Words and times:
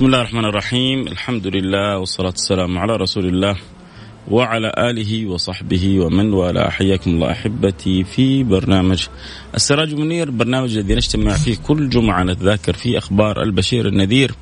بسم 0.00 0.06
الله 0.06 0.20
الرحمن 0.20 0.44
الرحيم. 0.44 1.08
الحمد 1.08 1.46
لله 1.46 1.98
والصلاة 1.98 2.28
والسلام 2.28 2.78
على 2.78 2.96
رسول 2.96 3.26
الله 3.26 3.56
وعلى 4.28 4.72
آله 4.78 5.26
وصحبه 5.26 6.00
ومن 6.00 6.32
والاه. 6.32 6.70
حياكم 6.70 7.10
الله 7.10 7.30
أحبتي 7.32 8.04
في 8.04 8.44
برنامج 8.44 9.06
السراج 9.54 9.94
منير 9.94 10.30
برنامج 10.30 10.76
الذي 10.76 10.94
نجتمع 10.94 11.32
فيه 11.32 11.56
كل 11.56 11.88
جمعة 11.88 12.22
نتذاكر 12.22 12.72
فيه 12.72 12.98
أخبار 12.98 13.42
البشير 13.42 13.88
النذير. 13.88 14.34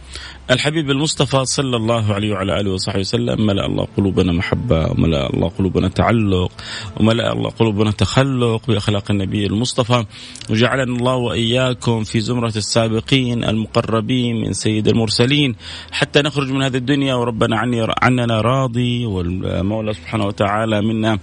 الحبيب 0.51 0.91
المصطفى 0.91 1.45
صلى 1.45 1.77
الله 1.77 2.15
عليه 2.15 2.33
وعلى 2.33 2.61
آله 2.61 2.73
وصحبه 2.73 3.01
وسلم 3.01 3.47
ملأ 3.47 3.67
الله 3.67 3.89
قلوبنا 3.97 4.33
محبة 4.33 4.91
وملأ 4.91 5.31
الله 5.35 5.49
قلوبنا 5.49 5.89
تعلق 5.89 6.53
وملأ 7.01 7.33
الله 7.33 7.51
قلوبنا 7.51 7.91
تخلق 7.91 8.67
بأخلاق 8.67 9.11
النبي 9.11 9.47
المصطفى. 9.47 10.05
وجعلنا 10.51 10.97
الله 10.97 11.15
وإياكم 11.15 12.05
في 12.05 12.21
زمرة 12.21 12.53
السابقين 12.57 13.45
المقربين 13.45 14.37
من 14.41 14.53
سيد 14.53 14.89
المرسلين. 14.89 15.57
حتى 15.93 16.23
نخرج 16.23 16.51
من 16.51 16.63
هذه 16.63 16.77
الدنيا 16.77 17.15
وربنا 17.15 17.59
عني 17.59 17.87
عننا 18.03 18.41
راضي 18.41 19.07
والمولى 19.07 19.95
سبحانه 19.95 20.27
وتعالى 20.27 20.83
منا 20.83 21.19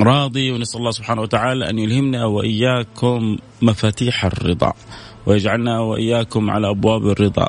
راضي. 0.00 0.50
ونسأل 0.50 0.80
الله 0.80 0.90
سبحانه 0.90 1.22
وتعالى 1.22 1.70
أن 1.70 1.78
يلهمنا 1.78 2.24
وإياكم 2.24 3.36
مفاتيح 3.62 4.24
الرضا. 4.24 4.72
ويجعلنا 5.26 5.80
وإياكم 5.80 6.50
على 6.50 6.70
أبواب 6.70 7.06
الرضا 7.08 7.48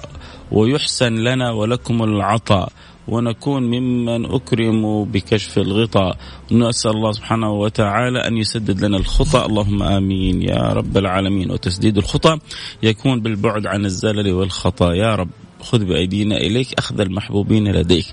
ويحسن 0.51 1.15
لنا 1.15 1.51
ولكم 1.51 2.03
العطاء 2.03 2.69
ونكون 3.07 3.63
ممن 3.63 4.25
أكرموا 4.25 5.05
بكشف 5.05 5.57
الغطاء. 5.57 6.17
نسأل 6.51 6.91
الله 6.91 7.11
سبحانه 7.11 7.51
وتعالى 7.51 8.19
أن 8.27 8.37
يسدد 8.37 8.85
لنا 8.85 8.97
الخطأ. 8.97 9.45
اللهم 9.45 9.83
آمين 9.83 10.41
يا 10.41 10.73
رب 10.73 10.97
العالمين. 10.97 11.51
وتسديد 11.51 11.97
الخطأ 11.97 12.39
يكون 12.83 13.21
بالبعد 13.21 13.67
عن 13.67 13.85
الزلل 13.85 14.33
والخطأ. 14.33 14.93
يا 14.93 15.15
رب 15.15 15.29
خذ 15.61 15.85
بأيدينا 15.85 16.37
إليك 16.37 16.67
أخذ 16.77 16.99
المحبوبين 16.99 17.71
لديك. 17.71 18.05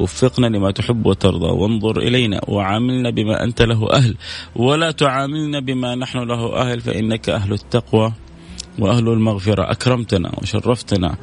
وفقنا 0.00 0.46
لما 0.46 0.70
تحب 0.70 1.06
وترضى. 1.06 1.52
وانظر 1.52 1.98
إلينا 1.98 2.40
وعاملنا 2.48 3.10
بما 3.10 3.44
أنت 3.44 3.62
له 3.62 3.92
أهل. 3.92 4.16
ولا 4.56 4.90
تعاملنا 4.90 5.60
بما 5.60 5.94
نحن 5.94 6.18
له 6.18 6.56
أهل 6.56 6.80
فإنك 6.80 7.28
أهل 7.28 7.52
التقوى. 7.52 8.12
وأهل 8.78 9.08
المغفرة 9.08 9.70
أكرمتنا 9.70 10.32
وشرفتنا 10.42 11.16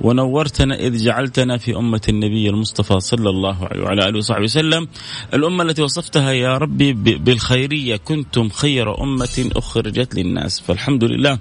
ونورتنا 0.00 0.74
إذ 0.74 1.04
جعلتنا 1.04 1.58
في 1.58 1.76
أمة 1.76 2.00
النبي 2.08 2.48
المصطفى 2.48 3.00
صلى 3.00 3.30
الله 3.30 3.64
عليه 3.64 3.82
وعلى 3.82 4.08
آله 4.08 4.18
وصحبه 4.18 4.44
وسلم. 4.44 4.88
الأمة 5.34 5.62
التي 5.64 5.82
وصفتها 5.82 6.32
يا 6.32 6.58
ربي 6.58 6.92
بالخيرية 6.92 7.96
كنتم 7.96 8.48
خير 8.48 9.02
أمة 9.02 9.50
أخرجت 9.56 10.14
للناس. 10.14 10.60
فالحمد 10.60 11.04
لله 11.04 11.38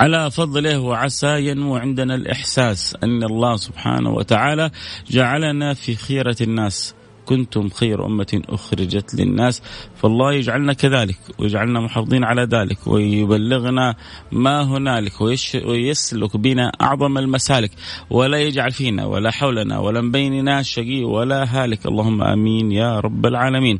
على 0.00 0.30
فضله 0.30 0.78
وعسى 0.78 1.46
ينمو 1.46 1.76
عندنا 1.76 2.14
الإحساس 2.14 2.96
أن 3.02 3.22
الله 3.22 3.56
سبحانه 3.56 4.10
وتعالى 4.10 4.70
جعلنا 5.10 5.74
في 5.74 5.94
خيرة 5.94 6.36
الناس. 6.40 6.94
كنتم 7.28 7.68
خير 7.68 8.06
أمة 8.06 8.42
أخرجت 8.48 9.14
للناس 9.14 9.62
فالله 9.96 10.32
يجعلنا 10.32 10.72
كذلك 10.72 11.18
ويجعلنا 11.38 11.80
محافظين 11.80 12.24
على 12.24 12.42
ذلك 12.42 12.86
ويبلغنا 12.86 13.94
ما 14.32 14.62
هنالك 14.62 15.20
ويسلك 15.66 16.36
بنا 16.36 16.72
أعظم 16.80 17.18
المسالك 17.18 17.70
ولا 18.10 18.38
يجعل 18.38 18.70
فينا 18.70 19.04
ولا 19.06 19.30
حولنا 19.30 19.78
ولا 19.78 20.10
بيننا 20.10 20.62
شقي 20.62 21.04
ولا 21.04 21.44
هالك. 21.44 21.86
اللهم 21.86 22.22
آمين 22.22 22.72
يا 22.72 23.00
رب 23.00 23.26
العالمين. 23.26 23.78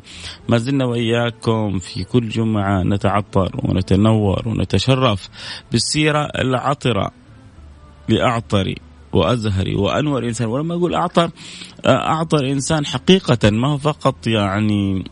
ما 0.49 0.57
زلنا 0.57 0.85
وإياكم 0.85 1.79
في 1.79 2.03
كل 2.03 2.29
جمعة 2.29 2.83
نتعطر 2.83 3.51
ونتنور 3.63 4.47
ونتشرف 4.47 5.29
بالسيرة 5.71 6.23
العطرة 6.25 7.11
لأعطري 8.09 8.75
وازهري 9.13 9.75
وأنور 9.75 10.23
إنسان. 10.23 10.47
ولما 10.47 10.75
أقول 10.75 10.95
أعطى 10.95 11.29
أعطى 11.85 12.37
الإنسان 12.37 12.85
حقيقة 12.85 13.49
ما 13.49 13.67
هو 13.67 13.77
فقط 13.77 14.27
يعني 14.27 15.03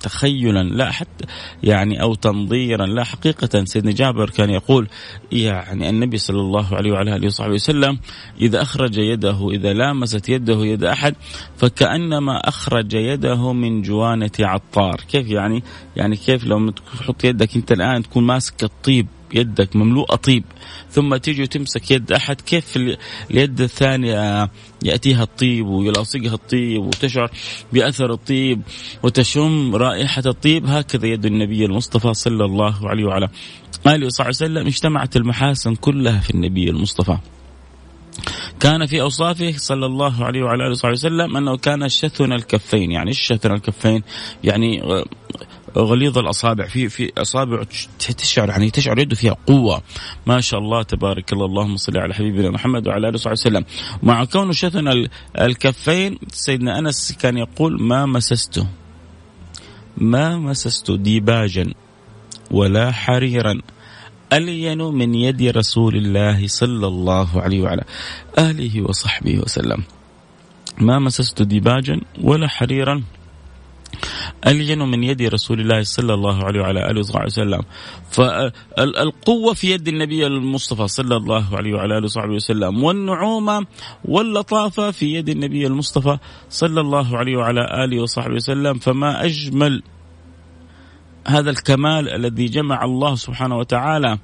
تخيلا 0.00 0.62
لا 0.62 0.90
حتى 0.90 1.24
يعني 1.62 2.02
أو 2.02 2.14
تنظيرا 2.14 2.86
لا 2.86 3.04
حقيقة. 3.04 3.64
سيدنا 3.64 3.92
جابر 3.92 4.30
كان 4.30 4.50
يقول 4.50 4.88
يعني 5.32 5.90
النبي 5.90 6.18
صلى 6.18 6.40
الله 6.40 6.74
عليه 6.74 6.92
وعلى 6.92 7.16
آله 7.16 7.26
وصحبه 7.26 7.54
وسلم 7.54 7.98
إذا 8.40 8.62
أخرج 8.62 8.98
يده 8.98 9.50
إذا 9.50 9.72
لامست 9.72 10.28
يده 10.28 10.64
يد 10.64 10.84
أحد 10.84 11.14
فكأنما 11.56 12.48
أخرج 12.48 12.94
يده 12.94 13.52
من 13.52 13.82
جوانة 13.82 14.30
عطار. 14.40 15.00
كيف 15.08 15.28
يعني؟ 15.28 15.62
يعني 15.96 16.16
كيف 16.16 16.44
لو 16.44 16.70
تحط 16.70 17.24
يدك 17.24 17.56
أنت 17.56 17.72
الآن 17.72 18.02
تكون 18.02 18.24
ماسك 18.24 18.64
الطيب؟ 18.64 19.06
يدك 19.34 19.76
مملوءة 19.76 20.16
طيب 20.16 20.44
ثم 20.90 21.16
تيجي 21.16 21.42
وتمسك 21.42 21.90
يد 21.90 22.12
أحد 22.12 22.40
كيف 22.40 22.76
اليد 23.30 23.60
الثانية 23.60 24.50
يأتيها 24.84 25.22
الطيب 25.22 25.66
ويلاصقها 25.66 26.34
الطيب 26.34 26.82
وتشعر 26.82 27.30
بأثر 27.72 28.12
الطيب 28.12 28.62
وتشم 29.02 29.76
رائحة 29.76 30.22
الطيب 30.26 30.66
هكذا 30.66 31.06
يد 31.06 31.26
النبي 31.26 31.64
المصطفى 31.64 32.14
صلى 32.14 32.44
الله 32.44 32.88
عليه 32.88 33.04
وعلى 33.04 33.28
آله 33.86 34.06
وصحبه 34.06 34.28
وسلم 34.28 34.66
اجتمعت 34.66 35.16
المحاسن 35.16 35.74
كلها 35.74 36.20
في 36.20 36.30
النبي 36.30 36.70
المصطفى 36.70 37.18
كان 38.60 38.86
في 38.86 39.00
أوصافه 39.00 39.52
صلى 39.56 39.86
الله 39.86 40.24
عليه 40.24 40.42
وعلى 40.42 40.62
آله 40.62 40.70
وصحبه 40.70 40.92
وسلم 40.92 41.36
أنه 41.36 41.56
كان 41.56 41.88
شثن 41.88 42.32
الكفين، 42.32 42.90
يعني 42.90 43.12
شثن 43.12 43.52
الكفين؟ 43.52 44.02
يعني 44.44 44.82
غليظ 45.78 46.18
الأصابع. 46.18 46.66
في 46.66 46.88
في 46.88 47.12
أصابع 47.18 47.62
تشعر 47.98 48.48
يعني 48.48 48.70
تشعر 48.70 48.98
يده 48.98 49.16
فيها 49.16 49.36
قوة. 49.46 49.82
ما 50.26 50.40
شاء 50.40 50.60
الله 50.60 50.82
تبارك 50.82 51.32
الله. 51.32 51.46
اللهم 51.46 51.76
صل 51.76 51.98
على 51.98 52.14
حبيبنا 52.14 52.50
محمد 52.50 52.88
وعلى 52.88 53.08
آله 53.08 53.14
وصحبه 53.14 53.32
وسلم. 53.32 53.64
مع 54.02 54.24
كونه 54.24 54.52
شثن 54.52 55.06
الكفين 55.40 56.18
سيدنا 56.32 56.78
أنس 56.78 57.12
كان 57.12 57.38
يقول 57.38 57.82
ما 57.82 58.06
مسسته 58.06 58.66
ما 59.96 60.38
مسست 60.38 60.90
ديباجا 60.90 61.74
ولا 62.50 62.92
حريرا. 62.92 63.60
ألين 64.32 64.78
من 64.78 65.14
يد 65.14 65.42
رسول 65.42 65.96
الله 65.96 66.46
صلى 66.46 66.86
الله 66.86 67.42
عليه 67.42 67.60
وعلى 67.60 67.84
آله 68.38 68.82
وصحبه 68.82 69.38
وسلم. 69.38 69.82
ما 70.78 70.98
مسست 70.98 71.42
ديباجا 71.42 72.00
ولا 72.22 72.48
حريرا. 72.48 73.02
ألين 74.46 74.78
من 74.78 75.04
يد 75.04 75.22
رسول 75.22 75.60
الله 75.60 75.82
صلى 75.82 76.14
الله 76.14 76.44
عليه 76.44 76.60
وعلى 76.60 76.90
آله 76.90 77.00
وصحبه 77.00 77.24
وسلم. 77.24 77.62
فالقوة 78.10 79.54
في 79.54 79.70
يد 79.70 79.88
النبي 79.88 80.26
المصطفى 80.26 80.88
صلى 80.88 81.16
الله 81.16 81.56
عليه 81.56 81.74
وعلى 81.74 81.98
آله 81.98 82.04
وصحبه 82.04 82.34
وسلم. 82.34 82.84
والنعومة 82.84 83.66
واللطافة 84.04 84.90
في 84.90 85.14
يد 85.14 85.28
النبي 85.28 85.66
المصطفى 85.66 86.18
صلى 86.50 86.80
الله 86.80 87.18
عليه 87.18 87.36
وعلى 87.36 87.84
آله 87.84 88.02
وصحبه 88.02 88.34
وسلم. 88.34 88.78
فما 88.78 89.24
أجمل 89.24 89.82
هذا 91.28 91.50
الكمال 91.50 92.08
الذي 92.08 92.46
جمع 92.46 92.84
الله 92.84 93.14
سبحانه 93.14 93.56
وتعالى 93.58 94.18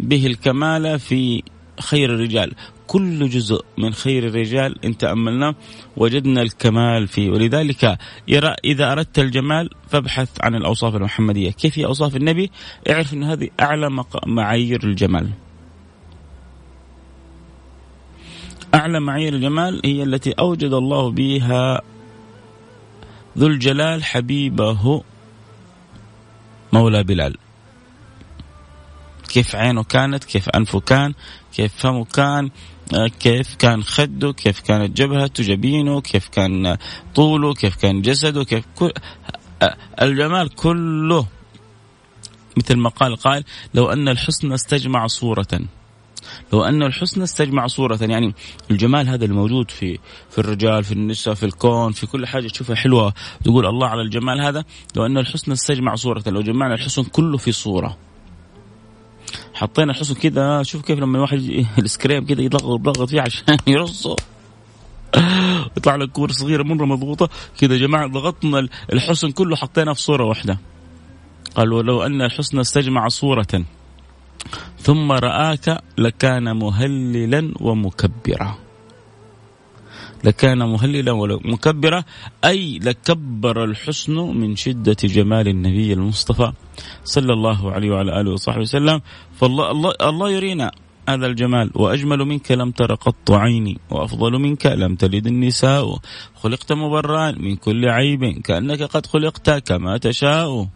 به 0.00 0.26
الكمال 0.26 0.98
في 0.98 1.42
خير 1.80 2.14
الرجال. 2.14 2.54
كل 2.88 3.28
جزء 3.28 3.64
من 3.78 3.92
خير 3.92 4.26
الرجال 4.26 4.84
إن 4.84 4.96
تأملنا 4.96 5.54
وجدنا 5.96 6.42
الكمال 6.42 7.08
فيه. 7.08 7.30
ولذلك 7.30 7.98
يرى 8.28 8.54
إذا 8.64 8.92
أردت 8.92 9.18
الجمال 9.18 9.70
فابحث 9.88 10.28
عن 10.40 10.54
الأوصاف 10.54 10.96
المحمدية. 10.96 11.50
كيف 11.50 11.78
هي 11.78 11.84
أوصاف 11.84 12.16
النبي؟ 12.16 12.50
اعرف 12.90 13.14
أن 13.14 13.24
هذه 13.24 13.48
أعلى 13.60 14.04
معايير 14.26 14.84
الجمال. 14.84 15.30
أعلى 18.74 19.00
معايير 19.00 19.34
الجمال 19.34 19.80
هي 19.84 20.02
التي 20.02 20.32
أوجد 20.32 20.72
الله 20.72 21.10
بها 21.10 21.80
ذو 23.38 23.46
الجلال 23.46 24.04
حبيبه 24.04 25.02
مولى 26.72 27.02
بلال. 27.02 27.36
كيف 29.28 29.56
عينه 29.56 29.82
كانت 29.82 30.24
كيف 30.24 30.48
أنفه 30.48 30.80
كان 30.80 31.14
كيف 31.52 31.72
فمه 31.76 32.04
كان 32.04 32.50
كيف 33.20 33.54
كان 33.54 33.82
خده 33.82 34.32
كيف 34.32 34.60
كانت 34.60 34.96
جبهته 34.96 35.44
جبينه 35.44 36.00
كيف 36.00 36.28
كان 36.28 36.76
طوله 37.14 37.54
كيف 37.54 37.76
كان 37.76 38.02
جسده 38.02 38.44
كيف 38.44 38.64
كل 38.76 38.92
آه، 39.62 39.76
الجمال 40.02 40.48
كله 40.48 41.26
مثل 42.56 42.76
ما 42.76 42.88
قال 42.88 43.16
قال 43.16 43.44
لو 43.74 43.92
أن 43.92 44.08
الحسن 44.08 44.52
استجمع 44.52 45.06
صورة. 45.06 45.60
لو 46.52 46.64
أن 46.64 46.82
الحسن 46.82 47.22
استجمع 47.22 47.66
صورة 47.66 47.98
يعني 48.02 48.34
الجمال 48.70 49.08
هذا 49.08 49.24
الموجود 49.24 49.70
في 49.70 49.98
في 50.30 50.38
الرجال 50.38 50.84
في 50.84 50.92
النساء 50.92 51.34
في 51.34 51.46
الكون 51.46 51.92
في 51.92 52.06
كل 52.06 52.26
حاجة 52.26 52.48
تشوفها 52.48 52.76
حلوة 52.76 53.14
تقول 53.44 53.66
الله 53.66 53.86
على 53.86 54.02
الجمال 54.02 54.40
هذا. 54.40 54.64
لو 54.96 55.06
أن 55.06 55.18
الحسن 55.18 55.52
استجمع 55.52 55.94
صورة 55.94 56.22
لو 56.26 56.42
جمعنا 56.42 56.74
الحسن 56.74 57.02
كله 57.04 57.36
في 57.36 57.52
صورة. 57.52 57.96
حطينا 59.58 59.92
الحسن 59.92 60.14
كذا 60.14 60.62
شوف 60.62 60.82
كيف 60.82 60.98
لما 60.98 61.16
الواحد 61.16 61.38
السكريم 61.78 62.26
كذا 62.26 62.40
يضغط 62.40 62.64
يضغط 62.64 63.08
فيه 63.08 63.20
عشان 63.20 63.56
يرصه. 63.66 64.16
يطلع 65.76 65.96
لك 65.96 66.08
كور 66.08 66.32
صغيرة 66.32 66.62
مرة 66.62 66.84
مضغوطة. 66.86 67.28
كذا 67.60 67.74
يا 67.74 67.78
جماعة 67.78 68.06
ضغطنا 68.06 68.68
الحسن 68.92 69.30
كله 69.30 69.56
حطيناه 69.56 69.92
في 69.92 70.02
صورة 70.02 70.24
واحدة. 70.24 70.58
قالوا 71.54 71.82
لو 71.82 72.02
أن 72.02 72.22
الحسن 72.22 72.58
استجمع 72.58 73.08
صورة 73.08 73.64
ثم 74.78 75.12
رآك 75.12 75.82
لكان 75.98 76.56
مهللا 76.56 77.52
ومكبرا. 77.60 78.67
لكان 80.24 80.58
مهللا 80.58 81.12
ومكبرا 81.12 82.04
أي 82.44 82.78
لكبر 82.78 83.64
الحسن 83.64 84.12
من 84.14 84.56
شدة 84.56 84.96
جمال 85.04 85.48
النبي 85.48 85.92
المصطفى 85.92 86.52
صلى 87.04 87.32
الله 87.32 87.72
عليه 87.72 87.90
وعلى 87.90 88.20
آله 88.20 88.30
وصحبه 88.32 88.60
وسلم. 88.60 89.00
فالله 89.40 89.70
الله, 89.70 89.92
الله 90.02 90.30
يرينا 90.30 90.70
هذا 91.08 91.26
الجمال 91.26 91.70
وأجمل 91.74 92.18
منك 92.18 92.52
لم 92.52 92.70
تر 92.70 92.94
قط 92.94 93.30
عيني 93.30 93.78
وأفضل 93.90 94.32
منك 94.32 94.66
لم 94.66 94.94
تلد 94.94 95.26
النساء. 95.26 95.98
خلقت 96.36 96.72
مبرا 96.72 97.30
من 97.30 97.56
كل 97.56 97.88
عيب 97.88 98.40
كأنك 98.44 98.82
قد 98.82 99.06
خلقت 99.06 99.50
كما 99.50 99.98
تشاء. 99.98 100.68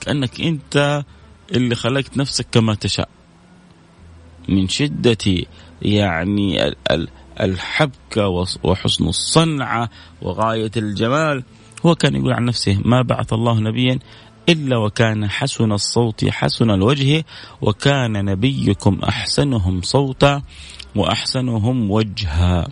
كأنك 0.00 0.40
أنت 0.40 1.04
اللي 1.52 1.74
خلقت 1.74 2.16
نفسك 2.16 2.46
كما 2.52 2.74
تشاء. 2.74 3.08
من 4.48 4.68
شدة 4.68 5.44
يعني 5.82 6.74
الحبكة 7.40 8.28
وحسن 8.62 9.08
الصنعة 9.08 9.90
وغاية 10.22 10.70
الجمال. 10.76 11.44
هو 11.86 11.94
كان 11.94 12.16
يقول 12.16 12.32
عن 12.32 12.44
نفسه 12.44 12.80
ما 12.84 13.02
بعث 13.02 13.32
الله 13.32 13.60
نبيا 13.60 13.98
إلا 14.48 14.76
وكان 14.76 15.28
حسن 15.28 15.72
الصوت 15.72 16.24
حسن 16.24 16.70
الوجه 16.70 17.24
وكان 17.62 18.24
نبيكم 18.24 19.00
أحسنهم 19.08 19.82
صوتا 19.82 20.42
وأحسنهم 20.96 21.90
وجها. 21.90 22.66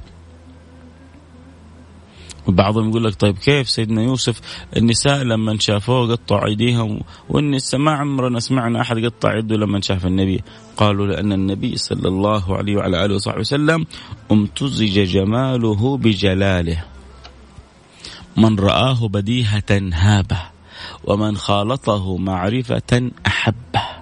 وبعضهم 2.48 2.90
يقول 2.90 3.04
لك 3.04 3.14
طيب 3.14 3.38
كيف 3.38 3.70
سيدنا 3.70 4.02
يوسف 4.02 4.40
النساء 4.76 5.22
لما 5.22 5.58
شافوه 5.58 6.12
قطعوا 6.12 6.46
أيديهم 6.46 7.00
والنساء 7.28 7.80
ما 7.80 7.92
عمرنا 7.92 8.40
سمعنا 8.40 8.80
أحد 8.80 9.04
قطع 9.04 9.36
يده 9.36 9.56
لما 9.56 9.80
شاف 9.80 10.06
النبي؟ 10.06 10.42
قالوا 10.76 11.06
لأن 11.06 11.32
النبي 11.32 11.76
صلى 11.76 12.08
الله 12.08 12.56
عليه 12.56 12.76
وعلى 12.76 13.04
آله 13.04 13.14
وصحبه 13.14 13.40
وسلم 13.40 13.86
امتزج 14.32 15.00
جماله 15.00 15.96
بجلاله. 15.96 16.84
من 18.36 18.58
رآه 18.58 19.08
بديهة 19.08 19.80
هابة 19.92 20.38
ومن 21.04 21.36
خالطه 21.36 22.16
معرفة 22.16 23.10
أحبه. 23.26 23.93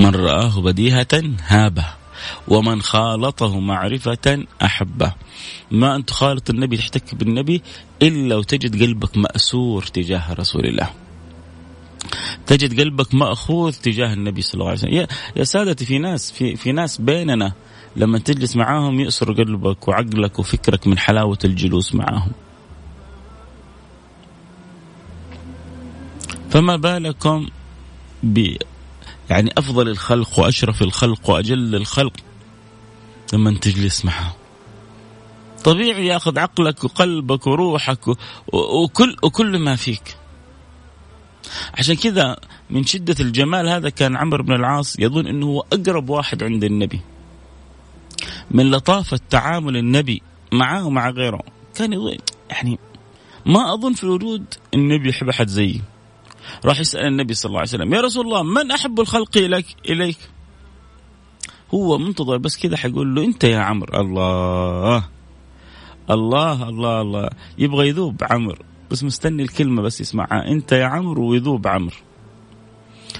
من 0.00 0.14
رآه 0.14 0.60
بديهة 0.60 1.22
هابه 1.46 1.86
ومن 2.48 2.82
خالطه 2.82 3.60
معرفة 3.60 4.44
أحبه. 4.62 5.12
ما 5.70 5.96
أن 5.96 6.04
تخالط 6.04 6.50
النبي 6.50 6.76
تحتك 6.76 7.14
بالنبي 7.14 7.62
إلا 8.02 8.36
وتجد 8.36 8.82
قلبك 8.82 9.16
مأسور 9.16 9.82
تجاه 9.82 10.32
رسول 10.32 10.66
الله. 10.66 10.90
تجد 12.46 12.80
قلبك 12.80 13.14
مأخوذ 13.14 13.72
تجاه 13.72 14.12
النبي 14.12 14.42
صلى 14.42 14.54
الله 14.54 14.68
عليه 14.68 14.78
وسلم. 14.78 15.06
يا, 15.36 15.44
سادتي 15.44 15.84
في 15.84 15.98
ناس 15.98 16.32
في, 16.32 16.56
في 16.56 16.72
ناس 16.72 17.00
بيننا 17.00 17.52
لما 17.96 18.18
تجلس 18.18 18.56
معاهم 18.56 19.00
يأسر 19.00 19.32
قلبك 19.32 19.88
وعقلك 19.88 20.38
وفكرك 20.38 20.86
من 20.86 20.98
حلاوة 20.98 21.38
الجلوس 21.44 21.94
معاهم. 21.94 22.32
فما 26.50 26.76
بالكم 26.76 27.46
يعني 29.30 29.50
أفضل 29.58 29.88
الخلق 29.88 30.38
وأشرف 30.38 30.82
الخلق 30.82 31.30
وأجل 31.30 31.74
الخلق 31.74 32.12
لما 33.32 33.58
تجلس 33.58 34.04
معه. 34.04 34.36
طبيعي 35.64 36.06
يأخذ 36.06 36.38
عقلك 36.38 36.84
وقلبك 36.84 37.46
وروحك 37.46 38.08
وكل 38.52 39.16
وكل 39.22 39.58
ما 39.58 39.76
فيك. 39.76 40.16
عشان 41.74 41.96
كذا 41.96 42.36
من 42.70 42.84
شدة 42.84 43.16
الجمال 43.20 43.68
هذا 43.68 43.88
كان 43.88 44.16
عمرو 44.16 44.44
بن 44.44 44.52
العاص 44.52 44.98
يظن 44.98 45.26
إنه 45.26 45.46
هو 45.46 45.64
أقرب 45.72 46.08
واحد 46.10 46.42
عند 46.42 46.64
النبي. 46.64 47.00
من 48.50 48.70
لطافة 48.70 49.20
تعامل 49.30 49.76
النبي 49.76 50.22
معه 50.52 50.86
ومع 50.86 51.10
غيره. 51.10 51.42
كان 51.74 52.18
يعني 52.50 52.78
ما 53.46 53.74
أظن 53.74 53.92
في 53.92 54.04
الوجود 54.04 54.44
النبي 54.74 55.08
يحب 55.08 55.28
أحد 55.28 55.48
زيي. 55.48 55.80
راح 56.64 56.80
يسأل 56.80 57.06
النبي 57.06 57.34
صلى 57.34 57.48
الله 57.48 57.58
عليه 57.58 57.68
وسلم 57.68 57.94
يا 57.94 58.00
رسول 58.00 58.26
الله 58.26 58.42
من 58.42 58.70
أحب 58.70 59.00
الخلق 59.00 59.36
إليك؟ 59.36 59.66
إليك؟ 59.88 60.18
هو 61.74 61.98
منتظر 61.98 62.36
بس 62.36 62.58
كذا 62.58 62.76
حيقول 62.76 63.14
له 63.14 63.24
أنت 63.24 63.44
يا 63.44 63.58
عمرو. 63.58 64.00
الله. 64.00 65.04
الله 66.10 66.68
الله 66.68 67.00
الله. 67.00 67.30
يبغى 67.58 67.88
يذوب 67.88 68.22
عمرو 68.30 68.64
بس 68.90 69.04
مستني 69.04 69.42
الكلمة 69.42 69.82
بس 69.82 70.00
يسمعها. 70.00 70.48
أنت 70.48 70.72
يا 70.72 70.84
عمرو 70.84 71.30
ويذوب 71.30 71.66
عمرو. 71.66 71.96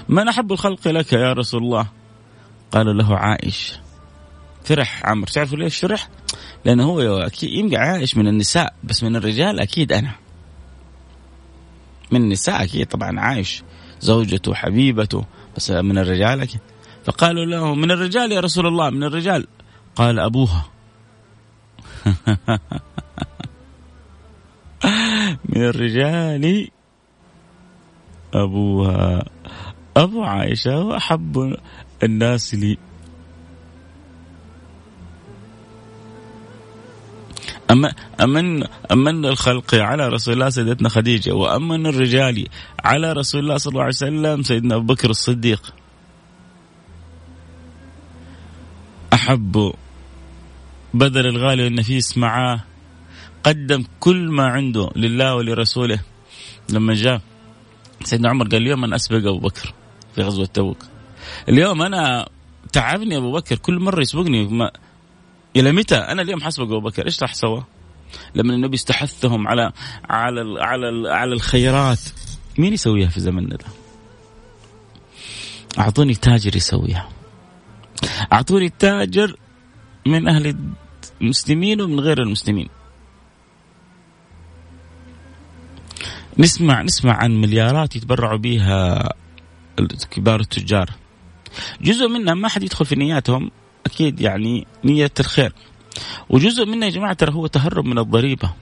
من 0.09 0.27
أحب 0.27 0.51
الخلق 0.51 0.87
لك 0.87 1.13
يا 1.13 1.33
رسول 1.33 1.63
الله؟ 1.63 1.87
قال 2.71 2.97
له 2.97 3.15
عائش. 3.17 3.73
فرح 4.63 5.05
عمرو. 5.05 5.25
تعرفوا 5.25 5.57
ليش 5.57 5.79
فرح؟ 5.79 6.09
لأنه 6.65 6.83
هو 6.83 6.99
أكيد 7.01 7.75
عائش 7.75 8.17
من 8.17 8.27
النساء 8.27 8.73
بس 8.83 9.03
من 9.03 9.15
الرجال 9.15 9.59
أكيد 9.59 9.91
أنا. 9.91 10.20
من 12.11 12.21
النساء 12.21 12.63
أكيد 12.63 12.87
طبعا 12.87 13.19
عايش. 13.19 13.63
زوجته 13.99 14.53
حبيبته. 14.53 15.25
بس 15.55 15.71
من 15.71 15.97
الرجال 15.97 16.41
أكيد. 16.41 16.61
فقالوا 17.05 17.45
له 17.45 17.75
من 17.75 17.91
الرجال 17.91 18.31
يا 18.31 18.39
رسول 18.39 18.67
الله 18.67 18.89
من 18.89 19.03
الرجال. 19.03 19.47
قال 19.95 20.19
أبوها. 20.19 20.65
من 25.49 25.61
الرجال 25.63 26.69
أبوها. 28.33 29.25
أبو 29.97 30.23
عائشة 30.23 30.79
وأحب 30.79 31.57
الناس 32.03 32.55
لي. 32.55 32.77
أما 37.71 37.93
أمن 38.21 38.63
أمن 38.91 39.25
الخلق 39.25 39.75
على 39.75 40.07
رسول 40.07 40.33
الله 40.33 40.49
سيدتنا 40.49 40.89
خديجة 40.89 41.31
وأمن 41.31 41.87
الرجال 41.87 42.47
على 42.83 43.13
رسول 43.13 43.41
الله 43.41 43.57
صلى 43.57 43.71
الله 43.71 43.81
عليه 43.81 43.93
وسلم 43.93 44.43
سيدنا 44.43 44.75
أبو 44.75 44.93
بكر 44.93 45.09
الصديق. 45.09 45.73
أحب 49.13 49.73
بذل 50.93 51.27
الغالي 51.27 51.63
والنفيس 51.63 52.17
معاه. 52.17 52.63
قدم 53.43 53.83
كل 53.99 54.29
ما 54.31 54.47
عنده 54.47 54.89
لله 54.95 55.35
ولرسوله. 55.35 55.99
لما 56.69 56.93
جاء 56.93 57.21
سيدنا 58.03 58.29
عمر 58.29 58.47
قال 58.47 58.61
اليوم 58.61 58.83
أنا 58.83 58.95
أسبق 58.95 59.17
أبو 59.17 59.39
بكر 59.39 59.73
في 60.15 60.21
غزوة 60.21 60.45
تبوك. 60.45 60.85
اليوم 61.49 61.81
أنا 61.81 62.29
تعبني 62.73 63.17
أبو 63.17 63.31
بكر 63.31 63.55
كل 63.55 63.79
مرة 63.79 64.01
يسبقني. 64.01 64.71
ما 65.55 65.61
إلى 65.61 65.71
متى؟ 65.71 65.95
أنا 65.95 66.21
اليوم 66.21 66.41
حسبق 66.41 66.65
أبو 66.65 66.79
بكر 66.79 67.05
إيش 67.05 67.21
راح 67.21 67.33
سوى؟ 67.33 67.63
لما 68.35 68.53
النبي 68.53 68.75
استحثهم 68.75 69.47
على 69.47 69.71
على 70.09 70.61
على 70.61 71.09
على 71.09 71.33
الخيرات. 71.33 71.99
مين 72.57 72.73
يسويها 72.73 73.09
في 73.09 73.19
زمننا 73.19 73.55
ده؟ 73.55 73.65
أعطوني 75.79 76.15
تاجر 76.15 76.55
يسويها. 76.55 77.09
أعطوني 78.33 78.69
تاجر 78.69 79.35
من 80.05 80.27
أهل 80.27 80.57
المسلمين 81.21 81.81
ومن 81.81 81.99
غير 81.99 82.21
المسلمين. 82.21 82.69
نسمع 86.37 86.81
نسمع 86.81 87.13
عن 87.13 87.41
مليارات 87.41 87.95
يتبرعوا 87.95 88.37
بها 88.37 89.09
كبار 90.11 90.39
التجار. 90.39 90.89
جزء 91.81 92.07
منها 92.07 92.33
ما 92.33 92.47
حد 92.47 92.63
يدخل 92.63 92.85
في 92.85 92.95
نياتهم. 92.95 93.51
أكيد 93.85 94.21
يعني 94.21 94.67
نية 94.83 95.11
الخير 95.19 95.53
وجزء 96.29 96.65
منها 96.65 96.87
يا 96.87 96.93
جماعة 96.93 97.13
ترى 97.13 97.33
هو 97.33 97.47
تهرب 97.47 97.85
من 97.85 97.97
الضريبة 97.97 98.53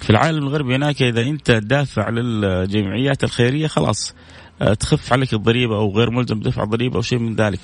في 0.00 0.10
العالم 0.10 0.42
الغربي 0.42 0.76
هناك 0.76 1.02
إذا 1.02 1.20
أنت 1.20 1.50
دافع 1.50 2.08
للجمعيات 2.08 3.24
الخيرية 3.24 3.66
خلاص 3.66 4.14
آه، 4.62 4.74
تخف 4.74 5.12
عليك 5.12 5.34
الضريبة 5.34 5.76
أو 5.76 5.96
غير 5.96 6.10
ملزم 6.10 6.40
بدفع 6.40 6.64
ضريبة 6.64 6.96
أو 6.96 7.02
شيء 7.02 7.18
من 7.18 7.34
ذلك. 7.34 7.60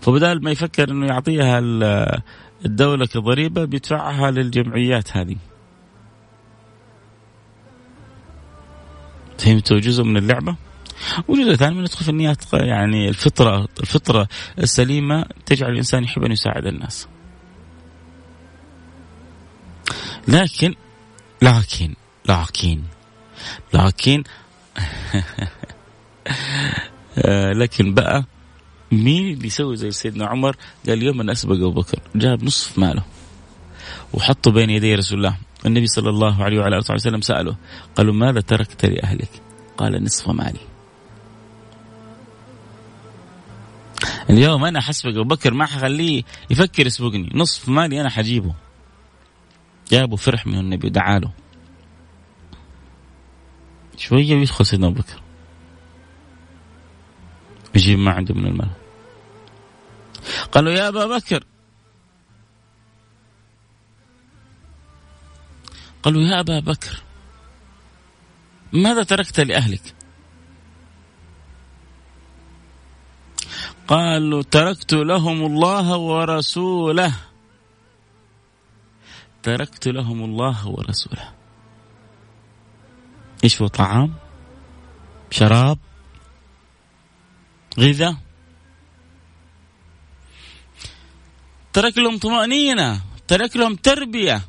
فبدال 0.00 0.44
ما 0.44 0.50
يفكر 0.50 0.90
إنه 0.90 1.06
يعطيها 1.06 1.60
الدولة 2.64 3.06
كضريبة 3.06 3.64
بيدفعها 3.64 4.30
للجمعيات 4.30 5.16
هذه. 5.16 5.36
فهمتوا 9.38 9.78
جزء 9.78 10.04
من 10.04 10.16
اللعبة؟ 10.16 10.56
وجزء 11.28 11.54
ثاني 11.54 11.74
من 11.74 11.86
في 11.86 12.08
النيات 12.08 12.52
يعني 12.52 13.08
الفطره 13.08 13.68
الفطرة 13.80 14.28
السليمة 14.58 15.24
تجعل 15.46 15.70
الإنسان 15.70 16.04
يحب 16.04 16.24
أن 16.24 16.32
يساعد 16.32 16.66
الناس. 16.66 17.08
لكن 20.28 20.74
لكن 21.42 21.94
لكن 22.28 22.82
لكن 23.74 24.22
لكن 27.60 27.94
بقى 27.94 28.24
مين 28.92 29.34
اللي 29.34 29.46
يسوي 29.46 29.76
زي 29.76 29.90
سيدنا 29.90 30.26
عمر 30.26 30.56
قال 30.86 30.98
اليوم 30.98 31.20
أنا 31.20 31.32
أسبق 31.32 31.54
أبو 31.54 31.70
بكر 31.70 31.98
جاب 32.14 32.44
نصف 32.44 32.78
ماله 32.78 33.04
وحطه 34.12 34.50
بين 34.50 34.70
يدي 34.70 34.94
رسول 34.94 35.18
الله 35.18 35.36
النبي 35.66 35.86
صلى 35.86 36.10
الله 36.10 36.44
عليه 36.44 36.58
وعلى 36.58 36.76
آله 36.76 36.94
وسلم 36.94 37.20
سأله 37.20 37.56
قالوا 37.96 38.14
ماذا 38.14 38.40
تركت 38.40 38.86
لأهلك؟ 38.86 39.30
قال 39.76 40.04
نصف 40.04 40.28
مالي 40.28 40.73
اليوم 44.30 44.64
أنا 44.64 44.80
حسبق 44.80 45.10
أبو 45.10 45.24
بكر 45.24 45.54
ما 45.54 45.66
حخليه 45.66 46.22
يفكر 46.50 46.86
يسبقني. 46.86 47.30
نصف 47.34 47.68
مالي 47.68 48.00
أنا 48.00 48.10
حجيبه. 48.10 48.54
جابوا 49.90 50.16
فرح 50.16 50.46
من 50.46 50.58
النبي 50.58 50.86
ودعا 50.86 51.18
له. 51.18 51.32
شوية 53.96 54.34
ويدخل 54.34 54.66
سيدنا 54.66 54.86
أبو 54.86 55.00
بكر. 55.00 55.22
يجيب 57.74 57.98
ما 57.98 58.10
عنده 58.10 58.34
من 58.34 58.46
المال. 58.46 58.70
قالوا 60.52 60.72
يا 60.72 60.88
أبا 60.88 61.18
بكر. 61.18 61.44
قالوا 66.02 66.22
يا 66.22 66.40
أبا 66.40 66.60
بكر 66.60 67.02
ماذا 68.72 69.02
تركت 69.02 69.40
لأهلك؟ 69.40 70.03
قالوا 73.88 74.42
تركت 74.42 74.92
لهم 74.94 75.46
الله 75.46 75.96
ورسوله. 75.96 77.12
تركت 79.42 79.88
لهم 79.88 80.24
الله 80.24 80.68
ورسوله. 80.68 81.34
إيش 83.44 83.62
هو 83.62 83.68
طعام؟ 83.68 84.14
شراب؟ 85.30 85.78
غذاء 87.78 88.16
ترك 91.74 91.98
لهم 91.98 92.18
طمأنينة. 92.18 93.00
ترك 93.28 93.56
لهم 93.56 93.74
تربية. 93.74 94.40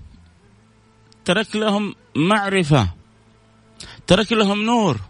ترك 1.25 1.55
لهم 1.55 1.95
معرفة. 2.15 2.89
ترك 4.07 4.31
لهم 4.31 4.61
نور. 4.61 5.01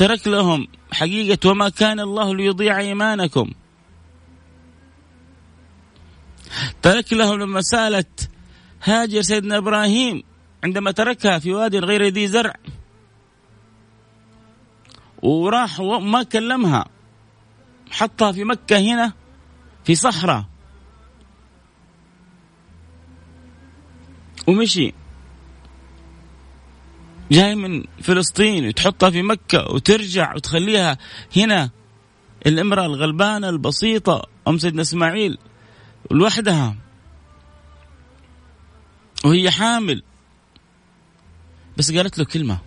ترك 0.00 0.28
لهم 0.28 0.68
حقيقة 0.92 1.50
وما 1.50 1.68
كان 1.68 2.00
الله 2.00 2.34
ليضيع 2.34 2.78
إيمانكم. 2.78 3.50
ترك 6.82 7.12
لهم 7.12 7.60
سألت 7.60 8.30
هاجر 8.82 9.22
سيدنا 9.22 9.56
إبراهيم 9.56 10.22
عندما 10.64 10.90
تركها 10.90 11.38
في 11.38 11.52
واد 11.52 11.76
غير 11.76 12.06
ذي 12.06 12.26
زرع. 12.26 12.54
وراح 15.22 15.80
وما 15.80 16.22
كلمها. 16.22 16.84
حطها 17.90 18.32
في 18.32 18.44
مكة 18.44 18.78
هنا 18.78 19.12
في 19.84 19.94
صحراء. 19.94 20.44
ومشي. 24.46 24.99
جاي 27.30 27.54
من 27.54 27.84
فلسطين 28.02 28.68
وتحطها 28.68 29.10
في 29.10 29.22
مكة 29.22 29.72
وترجع 29.72 30.34
وتخليها 30.34 30.98
هنا. 31.36 31.70
الإمرأة 32.46 32.86
الغلبانة 32.86 33.48
البسيطة 33.48 34.22
أم 34.48 34.58
سيدنا 34.58 34.82
إسماعيل 34.82 35.38
لوحدها. 36.10 36.76
وهي 39.24 39.50
حامل. 39.50 40.02
بس 41.78 41.92
قالت 41.92 42.18
له 42.18 42.24
كلمة. 42.24 42.58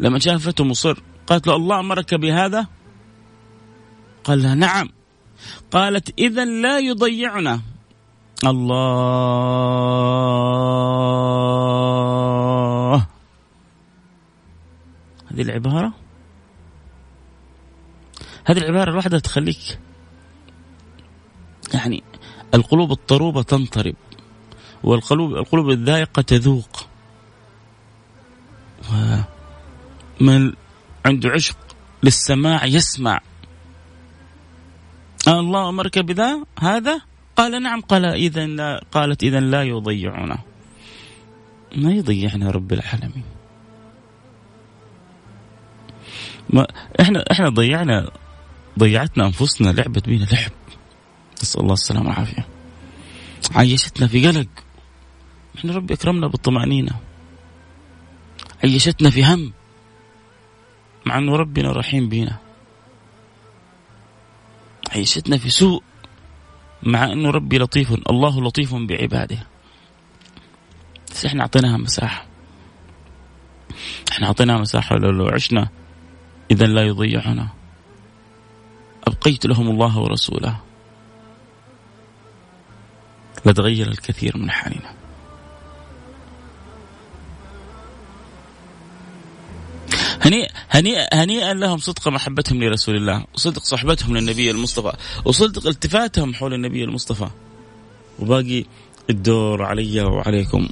لما 0.00 0.18
شافته 0.18 0.64
مصر 0.64 1.02
قالت 1.26 1.46
له 1.46 1.56
الله 1.56 1.80
أمرك 1.80 2.14
بهذا؟ 2.14 2.66
قال 4.24 4.42
لها 4.42 4.54
نعم. 4.54 4.88
قالت 5.70 6.18
إذا 6.18 6.44
لا 6.44 6.78
يضيعنا. 6.78 7.60
الله. 8.44 8.66
هذه 15.30 15.42
العبارة؟ 15.42 15.92
هذه 18.44 18.58
العبارة 18.58 18.90
الواحدة 18.90 19.18
تخليك 19.18 19.78
يعني 21.74 22.02
القلوب 22.54 22.92
الطروبة 22.92 23.42
تنطرب 23.42 23.94
والقلوب 24.82 25.34
القلوب 25.34 25.70
الذائقة 25.70 26.22
تذوق. 26.22 26.86
من 30.20 30.52
عنده 31.06 31.30
عشق 31.30 31.56
للسماع 32.02 32.64
يسمع. 32.64 33.20
الله 35.28 35.68
أمرك 35.68 35.98
بذا 35.98 36.44
هذا؟ 36.58 37.09
قال 37.40 37.62
نعم 37.62 37.80
قال 37.80 38.04
إذا 38.04 38.76
قالت 38.92 39.22
إذا 39.22 39.40
لا 39.40 39.62
يضيعنا. 39.62 40.38
ما 41.76 41.92
يضيعنا 41.92 42.50
رب 42.50 42.72
العالمين. 42.72 43.24
ما 46.50 46.66
إحنا 47.00 47.24
إحنا 47.32 47.48
ضيعنا 47.48 48.10
ضيعتنا 48.78 49.26
أنفسنا 49.26 49.72
لعبت 49.72 50.08
بينا 50.08 50.24
لعب. 50.24 50.52
نسأل 51.42 51.60
الله 51.60 51.72
السلامة 51.72 52.08
والعافية. 52.08 52.46
عيشتنا 53.54 54.06
في 54.06 54.26
قلق. 54.26 54.48
إحنا 55.58 55.72
ربي 55.72 55.94
إكرمنا 55.94 56.26
بالطمأنينة. 56.26 56.92
عيشتنا 58.64 59.10
في 59.10 59.24
هم. 59.24 59.52
مع 61.06 61.18
إنه 61.18 61.36
ربنا 61.36 61.72
رحيم 61.72 62.08
بينا. 62.08 62.36
عيشتنا 64.92 65.38
في 65.38 65.50
سوء. 65.50 65.82
مع 66.82 67.04
إنه 67.04 67.30
ربي 67.30 67.58
لطيف 67.58 67.92
الله 68.10 68.40
لطيف 68.40 68.74
بعباده. 68.74 69.46
بس 71.10 71.26
إحنا 71.26 71.42
أعطيناها 71.42 71.76
مساحة. 71.76 72.26
إحنا 74.12 74.26
أعطيناها 74.26 74.58
مساحة 74.58 74.96
لو, 74.96 75.10
لو 75.10 75.28
عشنا 75.28 75.68
إذا 76.50 76.66
لا 76.66 76.82
يضيعنا. 76.82 77.48
أبقيت 79.06 79.46
لهم 79.46 79.70
الله 79.70 79.98
ورسوله. 79.98 80.60
لتغير 83.46 83.88
الكثير 83.88 84.36
من 84.38 84.50
حالنا. 84.50 84.99
هنيئا 90.30 90.48
هنيئا 90.70 91.24
هنيئا 91.24 91.54
لهم 91.54 91.78
صدق 91.78 92.08
محبتهم 92.08 92.62
لرسول 92.62 92.96
الله 92.96 93.24
وصدق 93.34 93.62
صحبتهم 93.62 94.16
للنبي 94.16 94.50
المصطفى 94.50 94.92
وصدق 95.24 95.66
التفاتهم 95.66 96.34
حول 96.34 96.54
النبي 96.54 96.84
المصطفى. 96.84 97.28
وباقي 98.18 98.64
الدور 99.10 99.62
علي 99.62 100.00
وعليكم. 100.02 100.68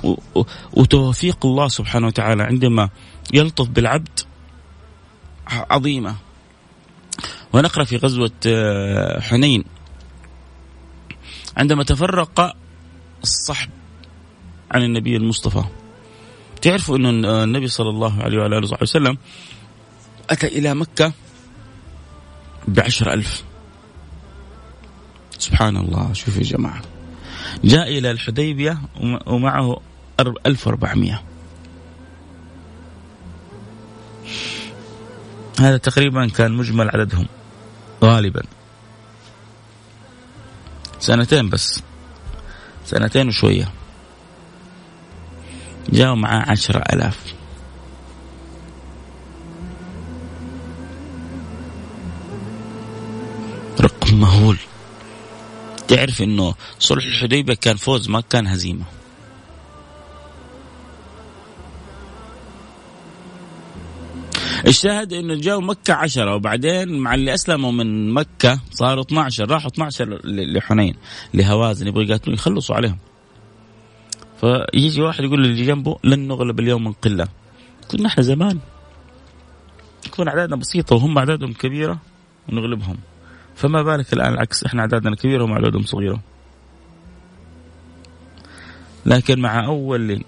وتوفيق 0.72 1.46
الله 1.46 1.68
سبحانه 1.68 2.06
وتعالى 2.06 2.42
عندما 2.42 2.88
يلطف 3.34 3.68
بالعبد 3.68 4.20
عظيمة. 5.46 6.16
ونقرأ 7.52 7.84
في 7.84 7.96
غزوة 7.96 8.30
آه، 8.46 9.20
حنين. 9.20 9.64
عندما 11.56 11.84
تفرق 11.84 12.56
الصحب 13.22 13.70
عن 14.70 14.82
النبي 14.82 15.16
المصطفى. 15.16 15.64
تعرفوا 16.62 16.96
أن 16.96 17.24
النبي 17.24 17.68
صلى 17.68 17.90
الله 17.90 18.22
عليه 18.22 18.38
وعلى 18.38 18.58
آله 18.58 18.68
وسلم 18.82 19.18
أتى 20.30 20.46
إلى 20.46 20.74
مكة 20.74 21.12
بعشر 22.68 23.12
ألف. 23.12 23.44
سبحان 25.38 25.76
الله 25.76 26.12
شوف 26.12 26.36
يا 26.36 26.42
جماعة. 26.42 26.82
جاء 27.64 27.98
إلى 27.98 28.10
الحديبية 28.10 28.78
ومعه 29.26 29.80
1400 30.46 31.22
هذا 35.60 35.76
تقريبا 35.76 36.26
كان 36.26 36.52
مجمل 36.52 36.88
عددهم 36.88 37.26
غالبا. 38.04 38.42
سنتين 41.00 41.50
بس. 41.50 41.82
سنتين 42.86 43.28
وشوية. 43.28 43.72
جاءوا 45.92 46.14
معاه 46.14 46.50
عشرة 46.50 46.78
ألاف. 46.78 47.34
رقم 53.80 54.20
مهول. 54.20 54.58
تعرف 55.88 56.22
إنه 56.22 56.54
صلح 56.78 57.04
الحديبيه 57.04 57.54
كان 57.54 57.76
فوز 57.76 58.08
ما 58.08 58.20
كان 58.20 58.46
هزيمة. 58.46 58.84
الشاهد 64.66 65.12
إنه 65.12 65.34
جاوا 65.34 65.60
مكة 65.60 65.94
عشرة 65.94 66.34
وبعدين 66.34 66.98
مع 66.98 67.14
اللي 67.14 67.34
أسلموا 67.34 67.72
من 67.72 68.12
مكة 68.14 68.60
صاروا 68.70 69.02
12 69.02 69.50
راحوا 69.50 69.70
12 69.70 70.20
لحنين 70.24 70.94
لهوازن 71.34 71.86
يبغوا 71.86 72.02
يقاتلون 72.02 72.34
يخلصوا 72.34 72.76
عليهم. 72.76 72.98
فيجي 74.40 75.02
واحد 75.02 75.24
يقول 75.24 75.44
اللي 75.44 75.66
جنبه 75.66 75.96
لن 76.04 76.28
نغلب 76.28 76.60
اليوم 76.60 76.84
من 76.84 76.92
قلة. 76.92 77.28
كنا 77.90 78.06
إحنا 78.06 78.22
زمان. 78.22 78.58
تكون 80.02 80.28
أعدادنا 80.28 80.56
بسيطة 80.56 80.96
وهم 80.96 81.18
أعدادهم 81.18 81.52
كبيرة 81.52 81.98
ونغلبهم. 82.48 82.96
فما 83.54 83.82
بالك 83.82 84.12
الآن 84.12 84.32
العكس 84.32 84.64
إحنا 84.64 84.80
أعدادنا 84.80 85.16
كبيرة 85.16 85.42
وهم 85.42 85.52
أعدادهم 85.52 85.82
صغيرة. 85.82 86.20
لكن 89.06 89.40
مع 89.40 89.66
أول 89.66 90.24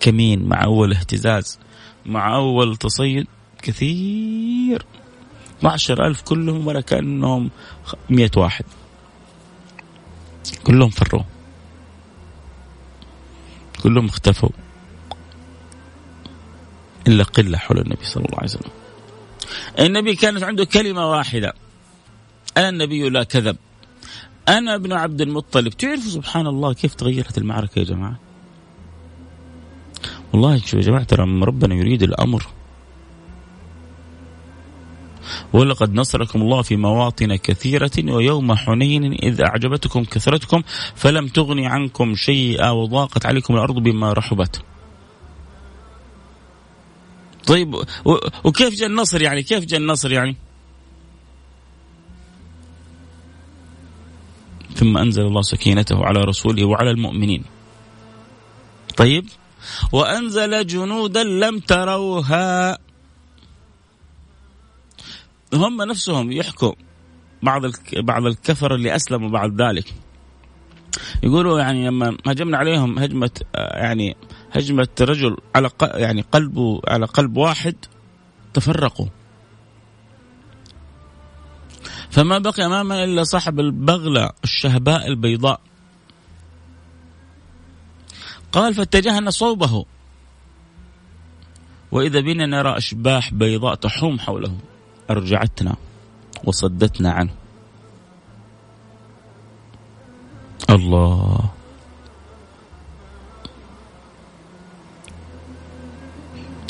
كمين 0.00 0.48
مع 0.48 0.64
أول 0.64 0.92
اهتزاز 0.92 1.58
مع 2.06 2.36
أول 2.36 2.76
تصيد 2.76 3.26
كثير. 3.62 4.84
12 5.58 6.06
ألف 6.06 6.22
كلهم 6.22 6.66
ولا 6.66 6.80
كأنهم 6.80 7.50
مئة 8.10 8.30
واحد. 8.36 8.64
كلهم 10.64 10.90
فروا. 10.90 11.22
كلهم 13.80 14.06
اختفوا. 14.06 14.48
إلا 17.08 17.24
قلة 17.24 17.58
حول 17.58 17.78
النبي 17.78 18.04
صلى 18.04 18.24
الله 18.24 18.38
عليه 18.38 18.48
وسلم. 18.48 18.70
النبي 19.78 20.14
كانت 20.14 20.42
عنده 20.42 20.64
كلمة 20.64 21.10
واحدة. 21.10 21.52
أنا 22.56 22.68
النبي 22.68 23.08
لا 23.08 23.22
كذب. 23.22 23.56
أنا 24.48 24.74
ابن 24.74 24.92
عبد 24.92 25.20
المطلب. 25.20 25.72
تعرفوا 25.72 26.10
سبحان 26.10 26.46
الله 26.46 26.74
كيف 26.74 26.94
تغيرت 26.94 27.38
المعركة 27.38 27.78
يا 27.78 27.84
جماعة؟ 27.84 28.18
والله 30.32 30.56
شوف 30.58 30.74
يا 30.74 30.80
جماعة 30.80 31.04
ترى 31.04 31.22
ربنا 31.22 31.74
يريد 31.74 32.02
الأمر. 32.02 32.46
ولقد 35.52 35.94
نصركم 35.94 36.42
الله 36.42 36.62
في 36.62 36.76
مواطن 36.76 37.36
كثيرة 37.36 37.90
ويوم 37.98 38.54
حنين 38.54 39.12
إذ 39.12 39.40
أعجبتكم 39.40 40.04
كثرتكم 40.04 40.62
فلم 40.94 41.28
تغني 41.28 41.66
عنكم 41.66 42.14
شيئا 42.14 42.70
وضاقت 42.70 43.26
عليكم 43.26 43.54
الأرض 43.54 43.74
بما 43.74 44.12
رحبت. 44.12 44.62
طيب 47.46 47.74
وكيف 48.44 48.74
جاء 48.74 48.88
النصر 48.88 49.22
يعني؟ 49.22 49.42
كيف 49.42 49.64
جاء 49.64 49.80
النصر 49.80 50.12
يعني؟ 50.12 50.36
ثم 54.74 54.98
أنزل 54.98 55.22
الله 55.22 55.42
سكينته 55.42 56.04
على 56.04 56.20
رسوله 56.20 56.64
وعلى 56.64 56.90
المؤمنين. 56.90 57.44
طيب 58.96 59.24
وأنزل 59.92 60.66
جنودا 60.66 61.24
لم 61.24 61.58
تروها. 61.58 62.78
هم 65.54 65.82
نفسهم 65.82 66.32
يحكوا 66.32 66.72
بعض 67.42 67.62
بعض 67.96 68.26
الكفر 68.26 68.74
اللي 68.74 68.96
أسلموا 68.96 69.30
بعد 69.30 69.62
ذلك. 69.62 69.94
يقولوا 71.22 71.60
يعني 71.60 71.86
لما 71.86 72.16
هجمنا 72.26 72.58
عليهم 72.58 72.98
هجمة 72.98 73.30
يعني 73.54 74.16
هجمة 74.52 74.88
رجل 75.00 75.36
على 75.54 75.70
يعني 75.82 76.24
قلبه 76.32 76.80
على 76.88 77.06
قلب 77.06 77.36
واحد 77.36 77.76
تفرقوا. 78.54 79.06
فما 82.10 82.38
بقي 82.38 82.66
امامنا 82.66 83.04
إلا 83.04 83.24
صاحب 83.24 83.60
البغلة 83.60 84.30
الشهباء 84.44 85.06
البيضاء. 85.06 85.60
قال 88.52 88.74
فاتجهنا 88.74 89.30
صوبه. 89.30 89.84
وإذا 91.92 92.20
بنا 92.20 92.46
نرى 92.46 92.76
أشباح 92.76 93.34
بيضاء 93.34 93.74
تحوم 93.74 94.18
حوله. 94.18 94.56
أرجعتنا 95.10 95.76
وصدتنا 96.44 97.12
عنه. 97.12 97.34
الله. 100.70 101.50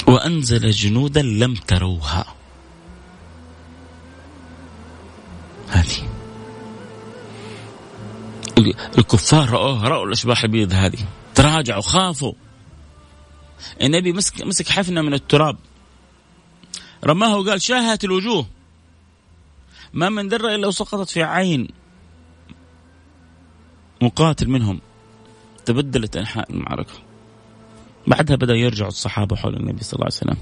وأنزل 0.09 0.71
جنودا 0.71 1.23
لم 1.23 1.55
تروها. 1.55 2.25
هذه. 5.69 6.09
الكفار 8.99 9.51
رأوها 9.51 9.89
رأوا 9.89 10.07
الأشباح 10.07 10.45
البيض 10.45 10.73
هذه. 10.73 10.99
تراجعوا 11.35 11.83
خافوا. 11.83 12.33
النبي 13.83 14.13
مسك 14.13 14.43
مسك 14.43 14.69
حفنة 14.69 15.03
من 15.03 15.15
التراب. 15.15 15.57
رماه 17.05 17.37
وقال 17.37 17.63
شاهت 17.63 18.05
الوجوه. 18.05 18.47
ما 19.93 20.09
من 20.09 20.29
درة 20.29 20.55
إلا 20.55 20.67
وسقطت 20.67 21.11
في 21.11 21.23
عين 21.23 21.69
مقاتل 24.03 24.49
منهم. 24.49 24.81
تبدلت 25.65 26.17
أنحاء 26.17 26.53
المعركة. 26.53 26.93
بعدها 28.07 28.37
بدأ 28.37 28.55
يرجع 28.55 28.87
الصحابة 28.87 29.37
حول 29.37 29.57
النبي 29.57 29.85
صلى 29.85 29.93
الله 29.93 30.05
عليه 30.05 30.17
وسلم. 30.17 30.37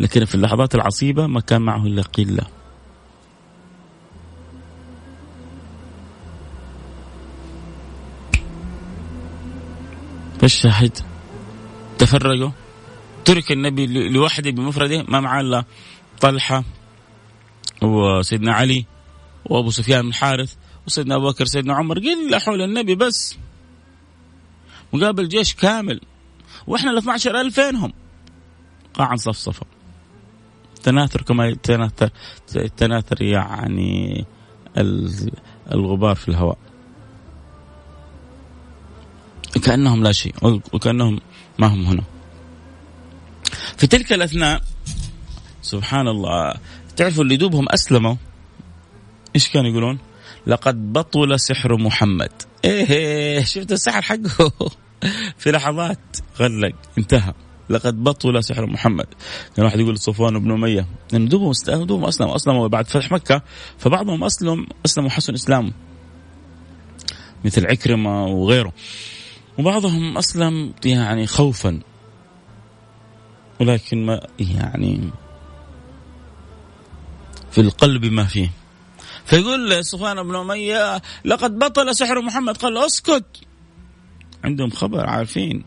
لكن 0.00 0.24
في 0.24 0.34
اللحظات 0.34 0.74
العصيبة 0.74 1.26
ما 1.26 1.40
كان 1.40 1.62
معه 1.62 1.86
إلا 1.86 2.02
قلة. 2.02 2.46
فالشاهد 10.40 10.98
تفرقوا 11.98 12.50
ترك 13.24 13.52
النبي 13.52 13.86
لوحده 14.08 14.50
بمفرده 14.50 15.02
ما 15.08 15.20
معاه 15.20 15.40
إلا 15.40 15.64
طلحة 16.20 16.64
وسيدنا 17.82 18.52
علي 18.52 18.84
وأبو 19.44 19.70
سفيان 19.70 20.02
بن 20.02 20.08
الحارث 20.08 20.54
وسيدنا 20.86 21.16
أبو 21.16 21.30
بكر 21.30 21.44
سيدنا 21.44 21.74
عمر. 21.74 21.98
قله 21.98 22.38
حول 22.38 22.62
النبي 22.62 22.94
بس. 22.94 23.36
مقابل 24.92 25.28
جيش 25.28 25.54
كامل. 25.54 26.00
وإحنا 26.66 26.90
ال 26.90 26.98
12000 26.98 27.54
فينهم؟ 27.54 27.92
قاعا 28.94 29.16
صفصفه 29.16 29.66
تناثر 30.82 31.22
كما 31.22 31.48
يتناثر 31.48 32.10
تناثر 32.76 33.22
يعني 33.22 34.24
الغبار 35.72 36.14
في 36.14 36.28
الهواء. 36.28 36.58
كأنهم 39.64 40.02
لا 40.02 40.12
شيء. 40.12 40.34
وكأنهم 40.72 41.20
ما 41.58 41.66
هم 41.66 41.84
هنا. 41.84 42.02
في 43.76 43.86
تلك 43.86 44.12
الأثناء 44.12 44.62
سبحان 45.62 46.08
الله 46.08 46.54
تعرفوا 46.96 47.24
اللي 47.24 47.36
دوبهم 47.36 47.66
أسلموا؟ 47.68 48.14
إيش 49.34 49.48
كانوا 49.48 49.70
يقولون؟ 49.70 49.98
لقد 50.46 50.92
بطل 50.92 51.40
سحر 51.40 51.76
محمد. 51.76 52.32
إيه 52.64 53.44
شفت 53.44 53.72
السحر 53.72 54.02
حقه؟ 54.02 54.52
في 55.38 55.50
لحظات 55.50 55.98
غلق 56.40 56.74
انتهى. 56.98 57.34
لقد 57.70 58.04
بطل 58.04 58.44
سحر 58.44 58.66
محمد. 58.66 59.06
كان 59.56 59.64
واحد 59.64 59.80
يقول 59.80 59.98
صفوان 59.98 60.38
بن 60.38 60.52
أمية 60.52 60.86
إن 61.14 61.28
دوبهم 61.28 61.52
دوبهم 61.66 62.04
أسلموا 62.04 62.36
أسلموا 62.36 62.68
بعد 62.68 62.86
فتح 62.86 63.12
مكة 63.12 63.42
فبعضهم 63.78 64.24
أسلم 64.24 64.66
أسلموا 64.86 65.10
حسن 65.10 65.34
إسلام 65.34 65.72
مثل 67.44 67.66
عكرمة 67.66 68.24
وغيره. 68.26 68.72
وبعضهم 69.58 70.18
أسلم 70.18 70.74
يعني 70.84 71.26
خوفا. 71.26 71.80
ولكن 73.60 74.06
ما 74.06 74.26
يعني 74.38 75.10
في 77.50 77.60
القلب 77.60 78.04
ما 78.04 78.24
فيه. 78.24 78.50
فيقول 79.24 79.84
صفوان 79.84 80.22
بن 80.22 80.36
أمية 80.36 81.02
لقد 81.24 81.58
بطل 81.58 81.96
سحر 81.96 82.22
محمد. 82.22 82.56
قال 82.56 82.78
أسكت. 82.78 83.24
عندهم 84.44 84.70
خبر 84.70 85.06
عارفين 85.06 85.64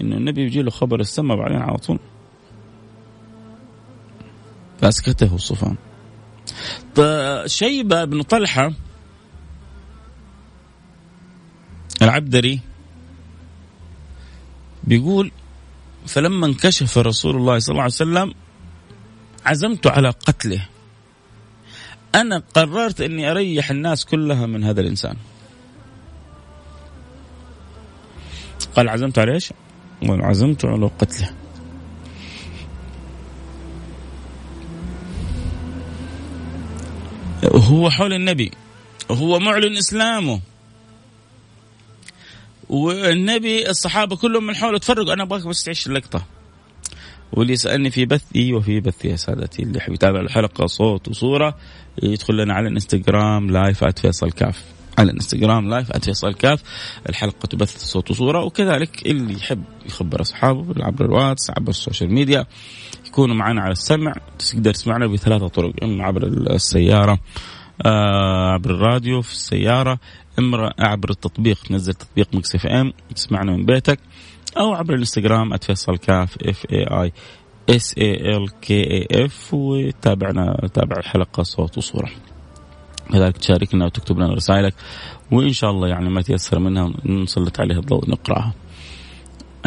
انه 0.00 0.16
النبي 0.16 0.42
يجي 0.42 0.62
له 0.62 0.70
خبر 0.70 1.00
السماء 1.00 1.36
بعدين 1.36 1.62
على 1.62 1.78
طول. 1.78 1.98
فأسكته 4.80 5.36
صفوان 5.36 5.76
شيبة 7.46 8.04
بن 8.04 8.22
طلحة 8.22 8.72
العبدري 12.02 12.60
بيقول 14.84 15.30
فلما 16.06 16.46
انكشف 16.46 16.98
رسول 16.98 17.36
الله 17.36 17.58
صلى 17.58 17.72
الله 17.72 17.82
عليه 17.82 17.92
وسلم 17.94 18.34
عزمت 19.46 19.86
على 19.86 20.10
قتله. 20.10 20.68
أنا 22.14 22.42
قررت 22.54 23.00
أني 23.00 23.30
أريح 23.30 23.70
الناس 23.70 24.04
كلها 24.04 24.46
من 24.46 24.64
هذا 24.64 24.80
الإنسان. 24.80 25.16
قال 28.76 28.88
عزمت 28.88 29.18
على؟ 29.18 29.38
قال 30.08 30.24
عزمت 30.24 30.64
على 30.64 30.90
قتله. 30.98 31.30
هو 37.44 37.90
حول 37.90 38.12
النبي 38.12 38.50
هو 39.10 39.38
معلن 39.38 39.76
إسلامه. 39.76 40.40
والنبي 42.68 43.70
الصحابة 43.70 44.16
كلهم 44.16 44.46
من 44.46 44.56
حوله 44.56 44.78
تفرقوا. 44.78 45.12
أنا 45.12 45.22
أبغاك 45.22 45.46
بس 45.46 45.64
تعيش 45.64 45.86
اللقطة. 45.86 46.24
واللي 47.32 47.52
يسألني 47.52 47.90
في 47.90 48.06
بثي 48.06 48.52
وفي 48.52 48.80
بثي 48.80 49.08
يا 49.08 49.16
سادتي 49.16 49.62
اللي 49.62 49.78
يحب 49.78 49.92
يتابع 49.92 50.20
الحلقة 50.20 50.66
صوت 50.66 51.08
وصورة 51.08 51.56
يدخل 52.02 52.36
لنا 52.36 52.54
على 52.54 52.68
الإنستغرام 52.68 53.50
لايف 53.50 53.84
@فيصل 53.84 54.30
كاف 54.30 54.64
على 54.98 55.10
الإنستغرام 55.10 55.70
live 55.70 55.96
@فيصل 55.96 56.34
كاف 56.34 56.62
الحلقة 57.08 57.46
تبث 57.46 57.84
صوت 57.84 58.10
وصورة 58.10 58.44
وكذلك 58.44 59.06
اللي 59.06 59.34
يحب 59.34 59.64
يخبر 59.86 60.20
أصحابه 60.20 60.84
عبر 60.84 61.04
الواتس 61.04 61.50
عبر 61.50 61.70
ال 61.70 61.76
social 61.76 62.12
media 62.12 62.46
يكونوا 63.06 63.34
معنا 63.34 63.60
على 63.60 63.72
السمع. 63.72 64.14
تقدر 64.38 64.74
تسمعنا 64.74 65.06
بثلاثة 65.06 65.48
طرق 65.48 65.72
إما 65.82 66.04
عبر 66.04 66.26
السيارة 66.26 67.18
آه 67.86 68.52
عبر 68.52 68.70
الراديو 68.70 69.22
في 69.22 69.32
السيارة. 69.32 69.98
اما 70.38 70.72
عبر 70.78 71.10
التطبيق 71.10 71.62
تنزل 71.62 71.94
تطبيق 71.94 72.34
Mix 72.34 72.54
FM 72.54 72.92
تسمعنا 73.14 73.52
من 73.52 73.64
بيتك 73.64 74.00
أو 74.56 74.74
عبر 74.74 74.94
الإنستغرام 74.94 75.56
@فيصل 75.56 75.96
كاف 75.96 76.36
F 76.42 76.66
A 76.72 76.84
I 77.02 77.12
S 77.70 77.94
A 77.98 78.36
L 78.36 78.60
K 78.60 78.82
A 78.90 79.24
F 79.24 79.54
وتابعنا 79.54 80.68
تابع 80.74 80.96
الحلقة 80.98 81.42
صوت 81.42 81.78
وصورة. 81.78 82.10
كذلك 83.12 83.36
تشاركنا 83.36 83.84
وتكتب 83.84 84.18
لنا 84.18 84.34
رسائلك 84.34 84.74
وإن 85.32 85.52
شاء 85.52 85.70
الله 85.70 85.88
يعني 85.88 86.10
ما 86.10 86.22
تيسر 86.22 86.58
منها 86.58 86.92
نسلط 87.04 87.60
عليها 87.60 87.78
الضوء 87.78 88.10
نقرأها. 88.10 88.54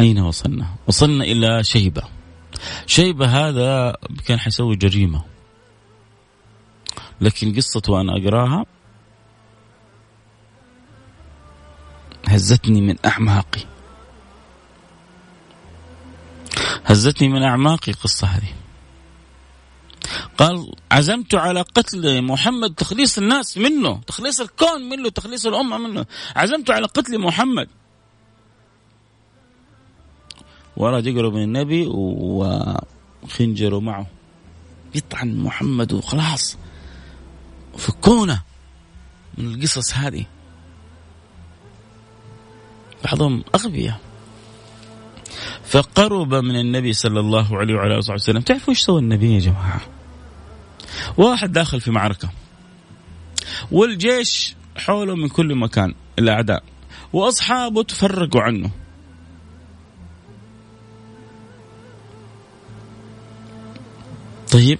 أين 0.00 0.18
وصلنا؟ 0.18 0.66
وصلنا 0.86 1.24
إلى 1.24 1.64
شيبة. 1.64 2.02
شيبة 2.86 3.26
هذا 3.26 3.96
كان 4.26 4.38
حيسوي 4.38 4.76
جريمة. 4.76 5.22
لكن 7.20 7.54
قصته 7.54 7.92
وأنا 7.92 8.12
أقراها 8.16 8.64
هزتني 12.28 12.80
من 12.80 12.96
أعماقي. 13.06 13.60
هزتني 16.84 17.28
من 17.28 17.42
أعماقي 17.42 17.92
القصة 17.92 18.26
هذه. 18.26 18.52
قال 20.38 20.72
عزمت 20.90 21.34
على 21.34 21.60
قتل 21.60 22.22
محمد 22.22 22.74
تخليص 22.74 23.18
الناس 23.18 23.58
منه 23.58 24.00
تخليص 24.06 24.40
الكون 24.40 24.88
منه 24.88 25.08
تخليص 25.08 25.46
الأمة 25.46 25.78
منه. 25.78 26.06
عزمت 26.36 26.70
على 26.70 26.86
قتل 26.86 27.18
محمد. 27.18 27.68
ورا 30.76 30.98
يقرب 30.98 31.32
من 31.32 31.42
النبي 31.42 31.86
وخنجره 33.22 33.80
معه. 33.80 34.06
يطعن 34.94 35.36
محمد 35.36 35.92
وخلاص. 35.92 36.56
فكونه 37.78 38.42
من 39.38 39.54
القصص 39.54 39.94
هذه. 39.94 40.26
بعضهم 43.08 43.44
أغبياء. 43.54 44.00
فقرب 45.64 46.34
من 46.34 46.60
النبي 46.60 46.92
صلى 46.92 47.20
الله 47.20 47.58
عليه 47.58 47.74
وعلى 47.74 47.98
آله 47.98 48.14
وسلم. 48.14 48.40
تعرفوا 48.40 48.68
إيش 48.68 48.80
سوى 48.80 49.00
النبي 49.00 49.34
يا 49.34 49.40
جماعة؟ 49.40 49.80
واحد 51.16 51.52
داخل 51.52 51.80
في 51.80 51.90
معركة. 51.90 52.30
والجيش 53.70 54.54
حوله 54.76 55.16
من 55.16 55.28
كل 55.28 55.54
مكان 55.54 55.94
الأعداء 56.18 56.62
وأصحابه 57.12 57.82
تفرقوا 57.82 58.42
عنه. 58.42 58.70
طيب 64.52 64.78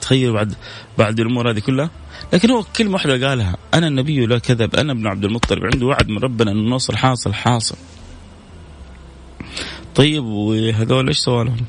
تخيل 0.00 0.32
بعد 0.32 0.54
بعد 0.98 1.20
الأمور 1.20 1.50
هذه 1.50 1.58
كلها. 1.58 1.90
لكن 2.32 2.50
هو 2.50 2.62
كلمة 2.62 2.92
واحدة 2.94 3.28
قالها. 3.28 3.56
أنا 3.74 3.86
النبي 3.86 4.26
لا 4.26 4.38
كذب. 4.38 4.76
أنا 4.76 4.92
ابن 4.92 5.06
عبد 5.06 5.24
المطلب. 5.24 5.64
عنده 5.64 5.86
وعد 5.86 6.08
من 6.08 6.18
ربنا 6.18 6.50
إنه 6.50 6.60
النصر 6.60 6.96
حاصل 6.96 7.34
حاصل. 7.34 7.76
طيب 9.94 10.24
وهذول 10.24 11.08
إيش 11.08 11.18
سووا 11.18 11.44
لهم؟ 11.44 11.66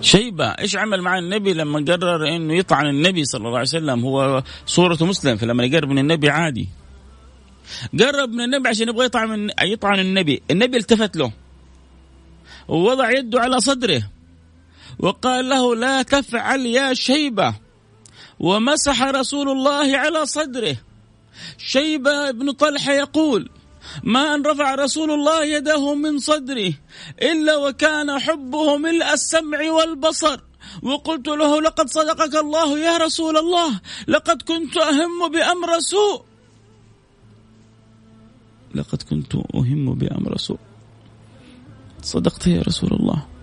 شيبة 0.00 0.44
إيش 0.44 0.76
عمل 0.76 1.02
مع 1.02 1.18
النبي 1.18 1.52
لما 1.52 1.84
قرر 1.88 2.36
إنه 2.36 2.54
يطعن 2.54 2.86
النبي 2.86 3.24
صلى 3.24 3.38
الله 3.38 3.58
عليه 3.58 3.68
وسلم؟ 3.68 4.04
هو 4.04 4.42
صورته 4.66 5.06
مسلم 5.06 5.36
فلما 5.36 5.64
يقرب 5.64 5.88
من 5.88 5.98
النبي 5.98 6.30
عادي. 6.30 6.68
قرب 8.00 8.28
من 8.28 8.40
النبي 8.40 8.68
عشان 8.68 8.88
يبغى 8.88 9.06
يطعن 9.06 9.50
يطعن 9.62 9.98
النبي. 9.98 10.42
النبي 10.50 10.76
التفت 10.76 11.16
له. 11.16 11.32
ووضع 12.68 13.10
يده 13.10 13.40
على 13.40 13.60
صدره. 13.60 14.02
وقال 14.98 15.48
له 15.48 15.74
لا 15.76 16.02
تفعل 16.02 16.66
يا 16.66 16.94
شيبة. 16.94 17.54
ومسح 18.40 19.02
رسول 19.02 19.48
الله 19.48 19.98
على 19.98 20.26
صدره. 20.26 20.76
شيبة 21.58 22.30
بن 22.30 22.52
طلحة 22.52 22.92
يقول 22.92 23.50
ما 24.02 24.34
أن 24.34 24.42
رفع 24.42 24.74
رسول 24.74 25.10
الله 25.10 25.44
يده 25.44 25.94
من 25.94 26.18
صدره 26.18 26.72
إلا 27.22 27.56
وكان 27.56 28.18
حبه 28.18 28.76
ملء 28.76 29.12
السمع 29.12 29.70
والبصر. 29.70 30.40
وقلت 30.82 31.28
له 31.28 31.60
لقد 31.60 31.88
صدقك 31.88 32.36
الله 32.36 32.78
يا 32.78 32.96
رسول 32.96 33.36
الله. 33.36 33.80
لقد 34.08 34.42
كنت 34.42 34.76
أهم 34.76 35.28
بأمر 35.32 35.78
سوء. 35.78 36.22
لقد 38.74 39.02
كنت 39.02 39.34
أهم 39.54 39.94
بأمر 39.94 40.36
سوء. 40.36 40.58
صدقت 42.02 42.46
يا 42.46 42.62
رسول 42.62 42.92
الله. 42.92 43.37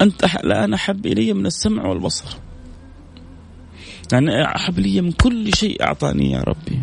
أنت 0.00 0.24
الآن 0.24 0.74
أحب 0.74 1.06
إلي 1.06 1.32
من 1.32 1.46
السمع 1.46 1.86
والبصر 1.86 2.36
يعني 4.12 4.44
أحب 4.56 4.78
لي 4.78 5.00
من 5.00 5.12
كل 5.12 5.54
شيء 5.56 5.82
أعطاني 5.82 6.30
يا 6.30 6.40
ربي 6.40 6.82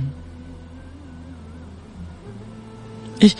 إيش 3.23 3.35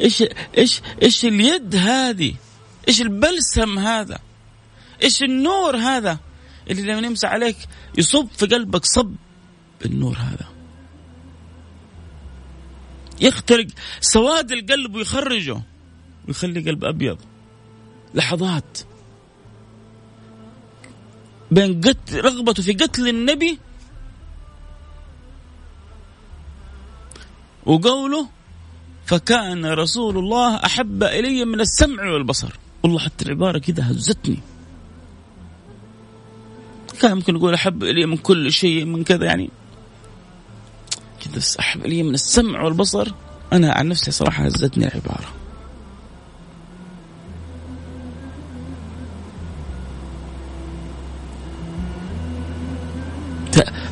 إيش 0.00 0.24
إيش 0.58 0.80
إيش 1.02 1.24
اليد 1.24 1.76
هذه؟ 1.76 2.34
إيش 2.88 3.02
البلسم 3.02 3.78
هذا؟ 3.78 4.18
إيش 5.02 5.22
النور 5.22 5.76
هذا؟ 5.76 6.18
اللي 6.70 6.82
لما 6.82 7.06
يمسح 7.06 7.28
عليك 7.28 7.56
يصب 7.98 8.28
في 8.36 8.46
قلبك 8.46 8.84
صب 8.84 9.14
النور 9.84 10.16
هذا. 10.16 10.48
يخترق 13.20 13.66
سواد 14.00 14.52
القلب 14.52 14.94
ويخرجه 14.94 15.62
ويخلي 16.28 16.60
قلب 16.60 16.84
أبيض 16.84 17.18
لحظات 18.14 18.78
بين 21.50 21.80
قتل 21.80 22.20
رغبته 22.24 22.62
في 22.62 22.72
قتل 22.72 23.08
النبي 23.08 23.58
وقوله 27.66 28.28
فكان 29.06 29.66
رسول 29.66 30.18
الله 30.18 30.56
أحب 30.56 31.02
إلي 31.02 31.44
من 31.44 31.60
السمع 31.60 32.10
والبصر. 32.12 32.58
والله 32.82 32.98
حتى 32.98 33.24
العبارة 33.24 33.58
كذا 33.58 33.90
هزتني. 33.90 34.38
كان 37.00 37.14
ممكن 37.14 37.36
يقول 37.36 37.54
أحب 37.54 37.84
إلي 37.84 38.06
من 38.06 38.16
كل 38.16 38.52
شيء 38.52 38.84
من 38.84 39.04
كذا 39.04 39.24
يعني. 39.24 39.50
كذا 41.20 41.42
أحب 41.60 41.86
إلي 41.86 42.02
من 42.02 42.14
السمع 42.14 42.62
والبصر. 42.62 43.08
أنا 43.52 43.72
عن 43.72 43.88
نفسي 43.88 44.10
صراحة 44.10 44.44
هزتني 44.44 44.88
العبارة. 44.88 45.39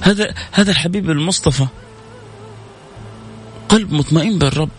هذا 0.00 0.34
هذا 0.52 0.70
الحبيب 0.70 1.11
المصطفى. 1.11 1.66
قلب 3.68 3.92
مطمئن 3.92 4.38
بالرب. 4.38 4.70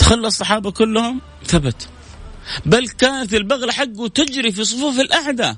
خلى 0.00 0.26
الصحابة 0.26 0.70
كلهم 0.70 1.20
ثبت. 1.44 1.88
بل 2.66 2.88
كانت 2.88 3.34
البغلة 3.34 3.72
حقه 3.72 4.08
تجري 4.08 4.52
في 4.52 4.64
صفوف 4.64 5.00
الأعداء 5.00 5.56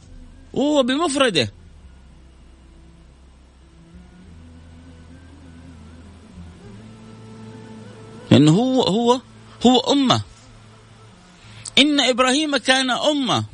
وهو 0.53 0.83
بمفرده. 0.83 1.53
لأنه 8.31 8.53
هو 8.53 8.83
هو 8.83 9.21
هو 9.67 9.81
أمة. 9.81 10.21
إن 11.79 12.01
إبراهيم 12.01 12.57
كان 12.57 12.91
أمة. 12.91 13.45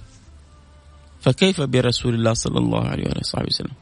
فكيف 1.22 1.60
برسول 1.60 2.14
الله 2.14 2.34
صلى 2.34 2.58
الله 2.58 2.88
عليه 2.88 3.04
وصحبه 3.20 3.46
وسلم؟ 3.46 3.74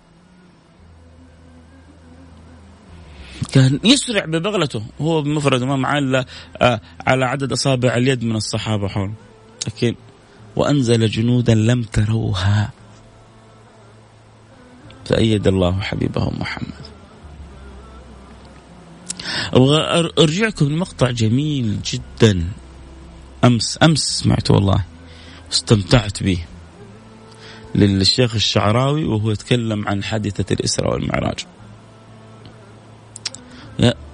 كان 3.53 3.81
يسرع 3.85 4.25
ببغلته 4.25 4.83
هو 5.01 5.23
بمفرده 5.23 5.67
ما 5.67 5.77
معاه 5.77 5.99
إلا 5.99 6.25
آه، 6.63 6.81
على 7.07 7.25
عدد 7.25 7.53
أصابع 7.53 7.97
اليد 7.97 8.25
من 8.25 8.37
الصحابة 8.37 8.89
حوله 8.89 9.13
لكن 9.67 9.95
وأنزل 10.57 11.09
جنودا 11.09 11.55
لم 11.55 11.83
تروها. 11.83 12.71
فأيد 15.05 15.47
الله 15.47 15.81
حبيبه 15.81 16.31
محمد. 16.31 16.85
أبغى 19.53 20.11
أرجعكم 20.19 20.67
لمقطع 20.67 21.11
جميل 21.11 21.83
جدا. 21.83 22.49
أمس 23.45 23.79
أمس 23.83 23.99
سمعته 23.99 24.55
والله 24.55 24.85
واستمتعت 25.49 26.23
به. 26.23 26.45
للشيخ 27.75 28.35
الشعراوي 28.35 29.05
وهو 29.05 29.31
يتكلم 29.31 29.89
عن 29.89 30.05
حادثة 30.05 30.55
الإسراء 30.55 30.95
والمعراج. 30.95 31.47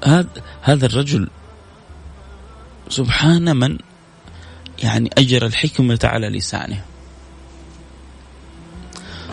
هذا 0.05 0.29
هذا 0.63 0.87
الرجل 0.87 1.29
سبحان 2.89 3.57
من 3.57 3.79
يعني 4.83 5.11
أجر 5.19 5.47
الحكمة 5.47 5.99
على 6.05 6.29
لسانه. 6.29 6.85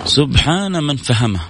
سبحان 0.06 0.84
من 0.84 0.96
فهمه. 0.96 1.42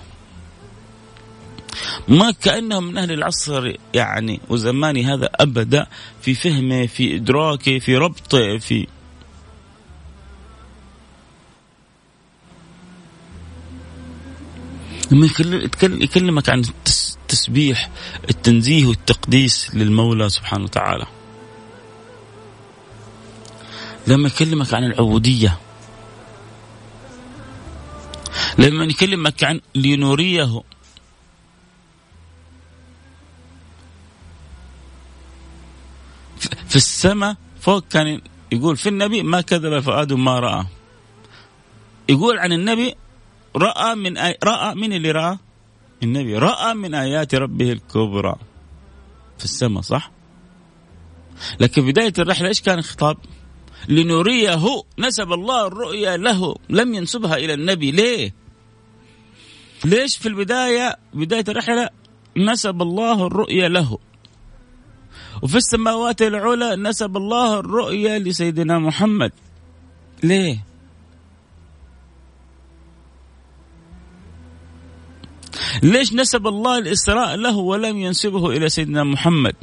ما 2.07 2.31
كأنه 2.31 2.79
من 2.79 2.97
أهل 2.97 3.11
العصر 3.11 3.73
يعني 3.93 4.41
وزماني 4.49 5.05
هذا 5.05 5.29
أبدا 5.35 5.87
في 6.21 6.33
فهمه 6.33 6.85
في 6.85 7.15
إدراكه 7.15 7.79
في 7.79 7.97
ربطه 7.97 8.57
في 8.57 8.87
لما 15.13 15.29
يكلمك 15.81 16.49
عن 16.49 16.59
التسبيح 16.59 17.89
التنزيه 18.29 18.85
والتقديس 18.85 19.75
للمولى 19.75 20.29
سبحانه 20.29 20.63
وتعالى. 20.63 21.05
لما 24.07 24.27
يكلمك 24.27 24.73
عن 24.73 24.83
العبودية. 24.83 25.57
لما 28.57 28.85
يكلمك 28.85 29.43
عن 29.43 29.61
لنريه 29.75 30.61
في 36.67 36.75
السماء 36.75 37.35
فوق 37.61 37.83
كان 37.89 38.21
يقول 38.51 38.77
في 38.77 38.89
النبي 38.89 39.23
ما 39.23 39.41
كذب 39.41 39.79
فؤاد 39.79 40.13
ما 40.13 40.39
رأى. 40.39 40.65
يقول 42.09 42.39
عن 42.39 42.53
النبي 42.53 42.95
رأى 43.55 43.95
من 43.95 44.17
آي... 44.17 44.37
رأى 44.43 44.75
من 44.75 44.93
اللي 44.93 45.11
رأى؟ 45.11 45.37
النبي. 46.03 46.37
رأى 46.37 46.73
من 46.73 46.93
آيات 46.93 47.35
ربه 47.35 47.71
الكبرى. 47.71 48.35
في 49.37 49.45
السماء 49.45 49.81
صح؟ 49.81 50.11
لكن 51.59 51.85
بداية 51.85 52.13
الرحلة 52.19 52.47
إيش 52.47 52.61
كان 52.61 52.79
الخطاب؟ 52.79 53.17
لنريه 53.87 54.83
نسب 54.99 55.33
الله 55.33 55.67
الرؤيا 55.67 56.17
له 56.17 56.55
لم 56.69 56.93
ينسبها 56.93 57.35
إلى 57.35 57.53
النبي. 57.53 57.91
ليه؟ 57.91 58.33
ليش 59.85 60.17
في 60.17 60.27
البداية 60.27 60.97
بداية 61.13 61.45
الرحلة 61.47 61.89
نسب 62.37 62.81
الله 62.81 63.27
الرؤيا 63.27 63.69
له؟ 63.69 63.97
وفي 65.41 65.57
السماوات 65.57 66.21
العلى 66.21 66.75
نسب 66.75 67.17
الله 67.17 67.59
الرؤيا 67.59 68.19
لسيدنا 68.19 68.79
محمد. 68.79 69.31
ليه؟ 70.23 70.72
ليش 75.83 76.13
نسب 76.13 76.47
الله 76.47 76.77
الإسراء 76.77 77.35
له 77.35 77.57
ولم 77.57 77.97
ينسبه 77.97 78.49
إلى 78.49 78.69
سيدنا 78.69 79.03
محمد؟ 79.03 79.55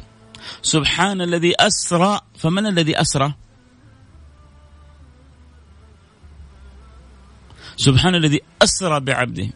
سبحان 0.62 1.20
الذي 1.20 1.54
أسرى 1.60 2.20
فمن 2.38 2.66
الذي 2.66 3.00
أسرى؟ 3.00 3.32
سبحان 7.76 8.14
الذي 8.14 8.40
أسرى 8.62 9.00
بعبده. 9.00 9.50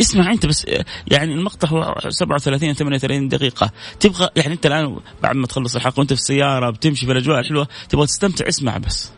اسمع 0.00 0.32
أنت 0.32 0.46
بس 0.46 0.66
يعني 1.10 1.34
المقطع 1.34 1.68
هو 1.68 1.94
37 2.08 2.74
38 2.74 3.28
دقيقة. 3.28 3.70
تبغى 4.00 4.28
يعني 4.36 4.52
أنت 4.52 4.66
الآن 4.66 5.00
بعد 5.22 5.36
ما 5.36 5.46
تخلص 5.46 5.76
الحلقة 5.76 6.00
وأنت 6.00 6.12
في 6.12 6.20
السيارة 6.20 6.70
بتمشي 6.70 7.06
في 7.06 7.12
الأجواء 7.12 7.40
الحلوة 7.40 7.68
تبغى 7.88 8.06
تستمتع 8.06 8.48
اسمع 8.48 8.78
بس. 8.78 9.12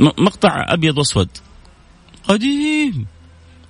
مقطع 0.00 0.64
أبيض 0.68 0.98
وأسود. 0.98 1.28
قديم. 2.24 3.06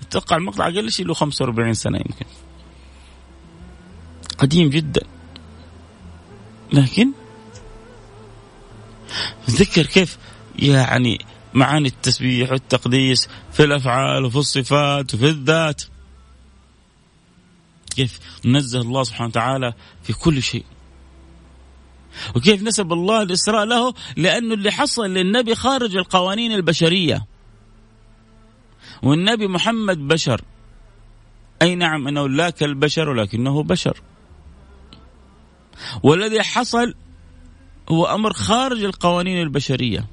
أتوقع 0.02 0.37
المقطع 0.37 0.64
أقل 0.64 0.92
شيء 0.92 1.06
له 1.06 1.14
45 1.14 1.74
سنة 1.74 1.98
يمكن. 1.98 2.26
قديم 4.38 4.70
جدا. 4.70 5.02
لكن 6.72 7.12
تذكر 9.46 9.87
كيف 9.87 10.18
يعني 10.58 11.18
معاني 11.54 11.88
التسبيح 11.88 12.50
والتقديس 12.50 13.28
في 13.52 13.64
الأفعال 13.64 14.24
وفي 14.24 14.37
الصفات 14.37 15.14
وفي 15.14 15.24
الذات. 15.28 15.82
كيف 17.96 18.20
نزه 18.44 18.80
الله 18.80 19.04
سبحانه 19.04 19.28
وتعالى 19.28 19.72
في 20.02 20.12
كل 20.12 20.42
شيء. 20.42 20.64
وكيف 22.37 22.62
نسب 22.62 22.92
الله 22.92 23.22
الإسراء 23.22 23.64
له؟ 23.64 23.94
لأنه 24.16 24.55
اللي 24.55 24.70
حصل 24.70 25.07
للنبي 25.07 25.55
خارج 25.55 25.96
القوانين 25.96 26.53
البشرية. 26.53 27.27
والنبي 29.03 29.46
محمد 29.46 30.09
بشر. 30.09 30.40
أي 31.62 31.75
نعم 31.75 32.09
أنه 32.09 32.29
لا 32.29 32.51
كالبشر 32.51 33.09
ولكنه 33.09 33.62
بشر. 33.62 34.03
والذي 36.03 36.42
حصل 36.42 36.94
هو 37.88 38.07
أمر 38.07 38.33
خارج 38.33 38.85
القوانين 38.85 39.42
البشرية. 39.42 40.07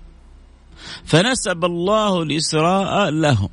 فنسب 1.05 1.65
الله 1.65 2.21
الإسراء 2.21 3.09
له. 3.09 3.49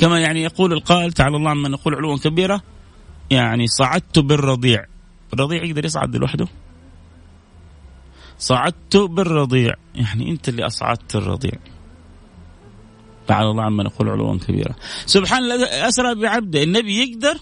كما 0.00 0.20
يعني 0.20 0.42
يقول 0.42 0.72
القائل 0.72 1.12
تعالى 1.12 1.36
الله 1.36 1.50
عما 1.50 1.68
نقول 1.68 1.94
علوا 1.94 2.18
كبيرة 2.18 2.62
يعني 3.30 3.66
صعدت 3.66 4.18
بالرضيع. 4.18 4.84
الرضيع 5.32 5.64
يقدر 5.64 5.84
يصعد 5.84 6.16
لوحده؟ 6.16 6.48
صعدت 8.38 8.96
بالرضيع. 8.96 9.74
يعني 9.94 10.30
أنت 10.30 10.48
اللي 10.48 10.66
أصعدت 10.66 11.16
الرضيع. 11.16 11.52
تعالى 13.26 13.50
الله 13.50 13.62
عما 13.62 13.82
نقول 13.82 14.08
علوا 14.08 14.38
كبيرة. 14.38 14.76
سبحان 15.06 15.42
الذي 15.42 15.64
أسرى 15.64 16.14
بعبده 16.14 16.62
النبي 16.62 17.02
يقدر؟ 17.02 17.40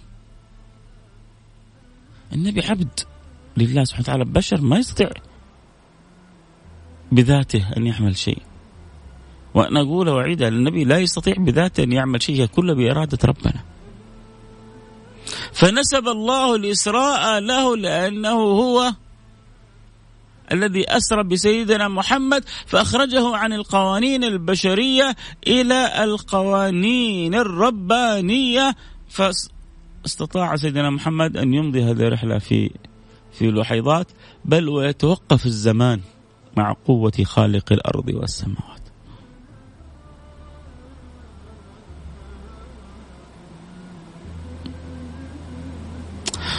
النبي 2.33 2.61
عبد 2.61 3.01
لله 3.57 3.85
سبحانه 3.85 4.03
وتعالى 4.03 4.25
بشر 4.25 4.61
ما 4.61 4.79
يستطيع 4.79 5.11
بذاته 7.13 7.69
أن 7.77 7.87
يعمل 7.87 8.17
شيء. 8.17 8.48
وأنا 9.59 9.81
أقول 9.81 10.09
وأعيدها 10.09 10.51
للنبي 10.51 10.85
لا 10.85 10.99
يستطيع 10.99 11.35
بذاته 11.39 11.83
أن 11.83 11.93
يعمل 11.93 12.23
شيء 12.23 12.47
كله 12.47 12.75
بإرادة 12.75 13.19
ربنا. 13.25 13.63
فنسب 15.53 16.09
الله 16.09 16.55
الإسراء 16.55 17.41
له 17.41 17.77
لأنه 17.77 18.31
هو 18.31 18.93
الذي 20.53 20.85
أسرى 20.89 21.23
بسيدنا 21.23 21.89
محمد 21.89 22.45
فأخرجه 22.67 23.37
عن 23.37 23.53
القوانين 23.53 24.25
البشرية 24.25 25.17
إلى 25.47 26.05
القوانين 26.05 27.35
الربانية. 27.35 28.77
فاستطاع 29.09 30.57
سيدنا 30.57 30.91
محمد 30.91 31.37
أن 31.37 31.55
يمضي 31.55 31.83
هذه 31.83 32.07
الرحلة 32.07 32.39
في 32.39 32.71
في 33.33 33.51
لحيضات 33.51 34.07
بل 34.45 34.69
ويتوقف 34.69 35.47
الزمان 35.47 36.01
مع 36.57 36.77
قوة 36.87 37.13
خالق 37.25 37.73
الأرض 37.73 38.09
والسماوات. 38.09 38.88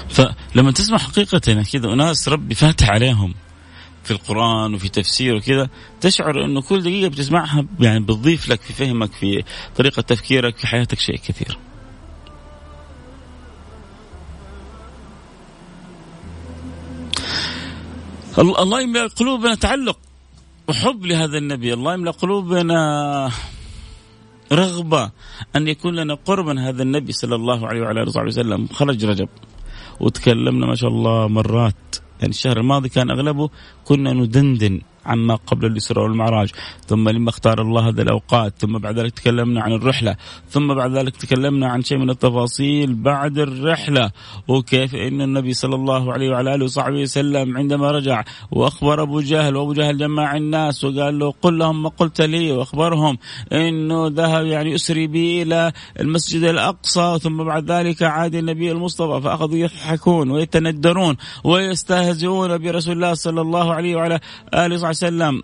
فلما 0.10 0.72
تسمع 0.72 0.98
حقيقة 0.98 1.40
كذا 1.40 1.94
أناس 1.94 2.30
ربي 2.30 2.56
فاتح 2.56 2.90
عليهم 2.90 3.34
في 4.04 4.12
القرآن 4.12 4.74
وفي 4.74 4.90
تفسير 4.90 5.36
وكذا 5.36 5.70
تشعر 6.02 6.46
أنه 6.46 6.62
كل 6.62 6.82
دقيقة 6.82 7.10
بتسمعها 7.10 7.66
يعني 7.80 8.00
بتضيف 8.00 8.50
لك 8.50 8.62
في 8.62 8.74
فهمك 8.74 9.12
في 9.12 9.44
طريقة 9.76 10.02
تفكيرك 10.02 10.58
في 10.58 10.68
حياتك 10.68 11.00
شيء 11.00 11.16
كثير. 11.16 11.58
الله 18.40 18.82
يملأ 18.82 19.08
قلوبنا 19.08 19.56
تعلق 19.56 19.98
وحب 20.68 21.06
لهذا 21.06 21.38
النبي. 21.38 21.74
الله 21.74 21.94
يملأ 21.94 22.12
قلوبنا 22.12 23.32
رغبة 24.52 25.12
أن 25.56 25.68
يكون 25.68 25.96
لنا 25.96 26.14
قربا 26.14 26.70
هذا 26.70 26.84
النبي 26.84 27.12
صلى 27.12 27.36
الله 27.36 27.68
عليه 27.68 27.82
وعلى 27.82 28.02
آله 28.02 28.24
وسلم. 28.24 28.68
خرج 28.68 29.06
رجب. 29.06 29.30
وتكلمنا 30.00 30.66
ما 30.66 30.76
شاء 30.76 30.90
الله 30.90 31.28
مرات. 31.28 31.96
يعني 32.20 32.30
الشهر 32.30 32.58
الماضي 32.58 32.90
كان 32.90 33.12
أغلبه 33.12 33.50
كنا 33.86 34.14
ندندن. 34.14 34.82
عما 35.06 35.36
قبل 35.36 35.66
الإسراء 35.66 36.04
والمعراج. 36.04 36.52
ثم 36.88 37.10
لما 37.10 37.30
اختار 37.30 37.62
الله 37.62 37.90
هذه 37.90 38.02
الأوقات 38.02 38.54
ثم 38.58 38.78
بعد 38.78 39.00
ذلك 39.00 39.12
تكلمنا 39.12 39.62
عن 39.62 39.72
الرحلة. 39.72 40.16
ثم 40.50 40.74
بعد 40.74 40.98
ذلك 40.98 41.18
تكلمنا 41.18 41.68
عن 41.68 41.84
شيء 41.84 41.98
من 41.98 42.10
التفاصيل 42.10 42.94
بعد 42.94 43.38
الرحلة. 43.38 44.12
وكيف 44.48 44.96
أن 44.96 45.22
النبي 45.22 45.54
صلى 45.54 45.76
الله 45.76 46.14
عليه 46.14 46.30
وعلى 46.30 46.56
آله 46.56 46.66
وصحبه 46.66 47.02
وسلم 47.02 47.58
عندما 47.58 47.92
رجع 47.92 48.24
وأخبر 48.52 49.02
أبو 49.02 49.20
جهل 49.22 49.56
وأبو 49.56 49.74
جهل 49.74 49.98
جمع 49.98 50.38
الناس 50.38 50.84
وقال 50.84 51.20
له 51.20 51.34
قل 51.42 51.58
لهم 51.58 51.84
ما 51.84 51.90
قلت 51.90 52.22
لي 52.22 52.52
وأخبرهم 52.52 53.18
أنه 53.52 54.08
ذهب 54.08 54.46
يعني 54.46 54.76
أسري 54.76 55.08
بي 55.08 55.42
إلى 55.42 55.72
المسجد 56.00 56.44
الأقصى. 56.44 57.20
ثم 57.22 57.44
بعد 57.44 57.72
ذلك 57.72 58.04
عاد 58.04 58.36
النبي 58.36 58.72
المصطفى 58.72 59.22
فأخذوا 59.22 59.58
يضحكون 59.58 60.32
ويتندرون 60.32 61.18
ويستهزئون 61.44 62.58
برسول 62.58 62.96
الله 62.96 63.14
صلى 63.14 63.42
الله 63.42 63.74
عليه 63.74 63.96
وعلى 63.96 64.20
آله 64.54 64.76
وسلم. 65.04 65.42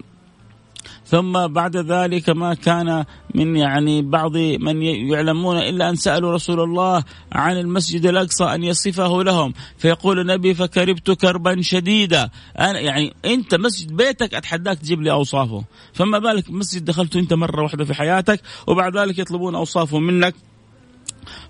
ثم 1.05 1.47
بعد 1.47 1.77
ذلك 1.77 2.29
ما 2.29 2.53
كان 2.53 3.05
من 3.35 3.55
يعني 3.55 4.01
بعض 4.01 4.37
من 4.37 4.81
يعلمون 4.81 5.57
إلا 5.57 5.89
أن 5.89 5.95
سألوا 5.95 6.33
رسول 6.33 6.59
الله 6.59 7.03
عن 7.31 7.57
المسجد 7.57 8.05
الأقصى 8.05 8.43
أن 8.43 8.63
يصفه 8.63 9.23
لهم. 9.23 9.53
فيقول 9.77 10.19
النبي 10.19 10.53
فكربت 10.53 11.11
كربا 11.11 11.61
شديدا. 11.61 12.29
أنا 12.59 12.79
يعني 12.79 13.13
أنت 13.25 13.55
مسجد 13.55 13.95
بيتك 13.95 14.33
أتحداك 14.33 14.77
تجيب 14.79 15.01
لي 15.01 15.11
أوصافه. 15.11 15.63
فما 15.93 16.19
بالك 16.19 16.49
مسجد 16.49 16.85
دخلته 16.85 17.19
أنت 17.19 17.33
مرة 17.33 17.63
واحدة 17.63 17.85
في 17.85 17.93
حياتك 17.93 18.41
وبعد 18.67 18.97
ذلك 18.97 19.19
يطلبون 19.19 19.55
اوصافه 19.55 19.99
منك. 19.99 20.35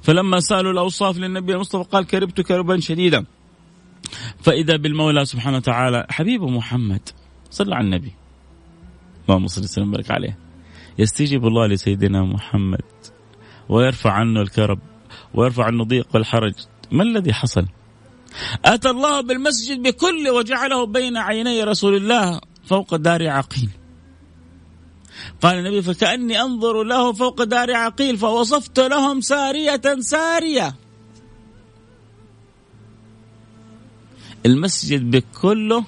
فلما 0.01 0.39
سألوا 0.39 0.71
الأوصاف 0.71 1.17
للنبي 1.17 1.53
المصطفى 1.53 1.89
قال 1.91 2.07
كربت 2.07 2.41
كربا 2.41 2.79
شديدا. 2.79 3.25
فإذا 4.41 4.75
بالمولى 4.75 5.25
سبحانه 5.25 5.57
وتعالى 5.57 6.05
حبيبه 6.09 6.49
محمد. 6.49 7.09
صلى 7.51 7.75
على 7.75 7.85
النبي. 7.85 8.13
اللهم 9.29 9.47
صل 9.47 9.63
وسلم 9.63 9.89
وبارك 9.89 10.11
عليه. 10.11 10.37
يستجيب 10.99 11.47
الله 11.47 11.67
لسيدنا 11.67 12.23
محمد 12.23 12.81
ويرفع 13.69 14.11
عنه 14.11 14.41
الكرب 14.41 14.79
ويرفع 15.33 15.65
عنه 15.65 15.83
ضيق 15.83 16.07
والحرج. 16.13 16.53
ما 16.91 17.03
الذي 17.03 17.33
حصل؟ 17.33 17.65
أتى 18.65 18.89
الله 18.89 19.21
بالمسجد 19.21 19.81
بكله 19.81 20.33
وجعله 20.33 20.85
بين 20.85 21.17
عيني 21.17 21.63
رسول 21.63 21.95
الله 21.95 22.41
فوق 22.65 22.95
دار 22.95 23.29
عقيل. 23.29 23.69
قال 25.41 25.57
النبي 25.57 25.81
فكأني 25.81 26.41
أنظر 26.41 26.83
له 26.83 27.13
فوق 27.13 27.43
دار 27.43 27.75
عقيل 27.75 28.17
فوصفت 28.17 28.79
لهم 28.79 29.21
سارية 29.21 29.81
سارية. 29.99 30.75
المسجد 34.45 35.11
بكله 35.11 35.83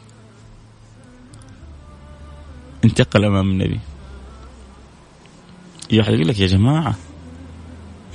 انتقل 2.86 3.26
أمام 3.26 3.50
النبي 3.50 3.80
يقول 5.92 6.28
لك 6.28 6.40
يا 6.40 6.48
جماعة 6.48 6.96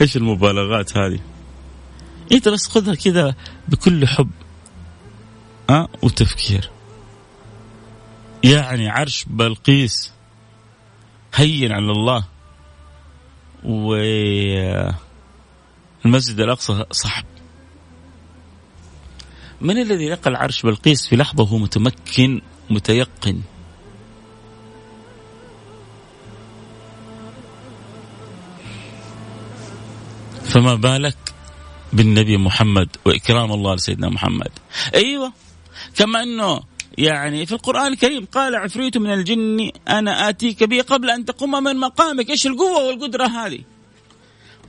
إيش 0.01 0.17
المبالغات 0.17 0.97
هذه؟ 0.97 1.21
انت 2.33 2.49
بس 2.49 2.69
خذها 2.69 2.95
كذا 2.95 3.35
بكل 3.69 4.07
حب 4.07 4.31
أه؟ 5.71 5.89
وتفكير 6.03 6.71
يعني 8.45 8.89
عرش 8.89 9.25
بلقيس 9.29 10.13
هين 11.35 11.73
على 11.73 11.91
الله 11.91 12.25
و 13.65 13.95
المسجد 16.05 16.41
الأقصى 16.41 16.85
صعب 16.91 17.25
من 19.61 19.79
الذي 19.79 20.09
نقل 20.09 20.37
عرش 20.37 20.63
بلقيس 20.63 21.07
في 21.09 21.17
لحظة 21.17 21.43
وهو 21.43 21.59
متمكن 21.59 22.41
متيقن 22.71 23.41
فما 30.53 30.75
بالك 30.75 31.17
بالنبي 31.93 32.37
محمد 32.37 32.89
وإكرام 33.05 33.53
الله 33.53 33.75
لسيدنا 33.75 34.09
محمد؟ 34.09 34.51
أيوه 34.95 35.33
كما 35.97 36.23
أنه 36.23 36.61
يعني 36.99 37.47
في 37.47 37.53
القرآن 37.53 37.93
الكريم 37.93 38.25
قال 38.25 38.57
عفريت 38.57 38.99
من 38.99 39.13
الجن 39.13 39.71
أنا 39.89 40.29
آتيك 40.29 40.65
به 40.65 40.83
قبل 40.83 41.11
أن 41.11 41.25
تقوم 41.25 41.65
من 41.65 41.77
مقامك 41.77 42.31
إيش 42.31 42.47
القوة 42.47 42.87
والقدرة 42.87 43.27
هذه؟ 43.27 43.59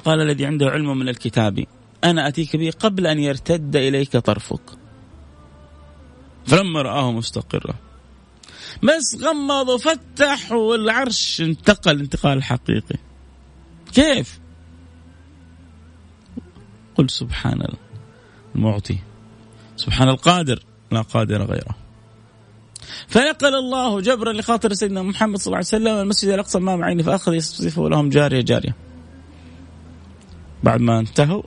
قال 0.06 0.22
الذي 0.22 0.46
عنده 0.46 0.66
علم 0.66 0.98
من 0.98 1.10
الكتاب 1.10 1.66
أنا 2.04 2.28
آتيك 2.28 2.56
به 2.56 2.72
قبل 2.80 3.08
أن 3.08 3.20
يرتد 3.20 3.76
إليك 3.76 4.18
طرفك. 4.18 4.62
فلما 6.46 6.82
رآه 6.82 7.12
مستقرا 7.12 7.76
بس 8.84 9.22
غمض 9.22 9.70
وفتح 9.70 10.52
والعرش 10.52 11.42
انتقل 11.42 12.00
انتقال 12.00 12.44
حقيقي. 12.44 12.98
كيف؟ 13.94 14.43
قل 17.04 17.10
سبحان 17.10 17.68
المعطي 18.56 18.98
سبحان 19.78 20.10
القادر 20.10 20.64
لا 20.92 21.02
قادر 21.02 21.44
غيره 21.46 21.76
فنقل 23.08 23.56
الله 23.56 24.02
جبرا 24.02 24.34
لخاطر 24.34 24.74
سيدنا 24.74 25.02
محمد 25.02 25.38
صلى 25.38 25.46
الله 25.46 25.58
عليه 25.58 25.68
وسلم 25.68 26.02
المسجد 26.02 26.30
الأقصى 26.30 26.58
إمام 26.58 26.84
عيني 26.84 27.04
فأخذ 27.04 27.34
يصفه 27.34 27.90
لهم 27.90 28.10
جارية 28.10 28.42
جارية. 28.42 28.76
بعد 30.64 30.82
ما 30.82 31.00
انتهوا 31.00 31.44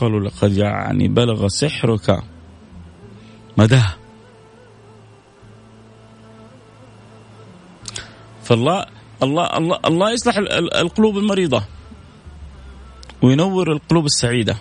قالوا 0.00 0.20
لقد 0.20 0.56
يعني 0.56 1.08
بلغ 1.08 1.48
سحرك 1.48 2.22
مداه. 3.56 3.94
فالله 8.42 8.86
الله 9.22 9.56
الله 9.56 9.78
الله 9.84 10.10
يصلح 10.10 10.36
القلوب 10.76 11.18
المريضة 11.18 11.62
وينور 13.26 13.72
القلوب 13.72 14.06
السعيدة. 14.06 14.56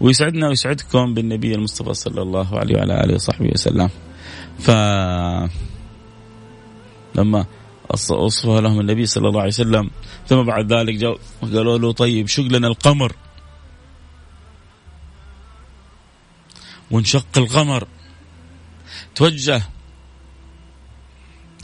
ويسعدنا 0.00 0.48
ويسعدكم 0.48 1.14
بالنبي 1.14 1.54
المصطفى 1.54 1.94
صلى 1.94 2.22
الله 2.22 2.58
عليه 2.58 2.74
وعلى 2.76 3.04
آله 3.04 3.14
وصحبه 3.14 3.50
وسلم. 3.52 3.90
ف 4.58 4.70
لما 7.14 7.46
وصفها 8.10 8.60
لهم 8.60 8.80
النبي 8.80 9.06
صلى 9.06 9.28
الله 9.28 9.40
عليه 9.40 9.48
وسلم 9.48 9.90
ثم 10.28 10.42
بعد 10.42 10.72
ذلك 10.72 10.94
جاء 10.94 11.18
قالوا 11.42 11.78
له 11.78 11.92
طيب 11.92 12.26
شق 12.26 12.48
لنا 12.48 12.68
القمر. 12.68 13.12
وانشق 16.90 17.26
القمر. 17.36 17.88
توجه 19.14 19.62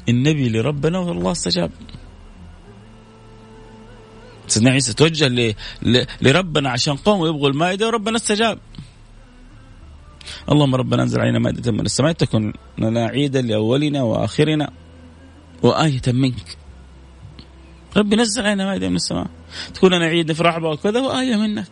النبي 0.08 0.48
لربنا 0.48 0.98
والله 0.98 1.32
استجاب. 1.32 1.72
سيدنا 4.50 4.70
عيسى 4.70 4.94
توجه 4.94 5.28
ل... 5.28 5.54
ل... 5.82 6.04
لربنا 6.22 6.70
عشان 6.70 6.96
قوم 6.96 7.26
يبغوا 7.26 7.48
المائدة 7.48 7.86
وربنا 7.86 8.16
استجاب. 8.16 8.58
اللهم 10.52 10.74
ربنا 10.74 11.02
انزل 11.02 11.20
علينا 11.20 11.38
مائدة 11.38 11.72
من 11.72 11.80
السماء 11.80 12.12
تكون 12.12 12.52
لنا 12.78 13.06
عيدا 13.06 13.42
لأولنا 13.42 14.02
وآخرنا 14.02 14.70
وآية 15.62 16.02
منك. 16.06 16.58
ربي 17.96 18.16
نزل 18.16 18.42
علينا 18.42 18.64
مائدة 18.64 18.88
من 18.88 18.96
السماء 18.96 19.26
تكون 19.74 19.94
لنا 19.94 20.04
عيد 20.04 20.30
نفرح 20.30 20.58
بها 20.58 20.70
وكذا 20.70 21.00
وآية 21.00 21.36
منك. 21.36 21.66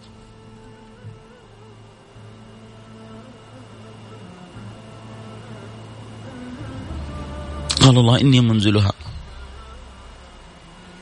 قال 7.81 7.99
الله 7.99 8.21
إني 8.21 8.41
منزلها. 8.41 8.93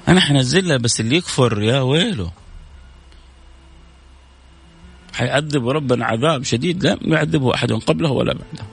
أنا 0.08 0.20
حنزلها 0.20 0.76
بس 0.76 1.00
اللي 1.00 1.16
يكفر 1.16 1.62
يا 1.62 1.80
ويله. 1.80 2.32
حيعذب 5.12 5.68
ربنا 5.68 6.06
عذاب 6.06 6.42
شديد 6.44 6.84
لا 6.84 6.98
يعذبه 7.02 7.54
أحد 7.54 7.72
قبله 7.72 8.10
ولا 8.10 8.32
بعده. 8.32 8.66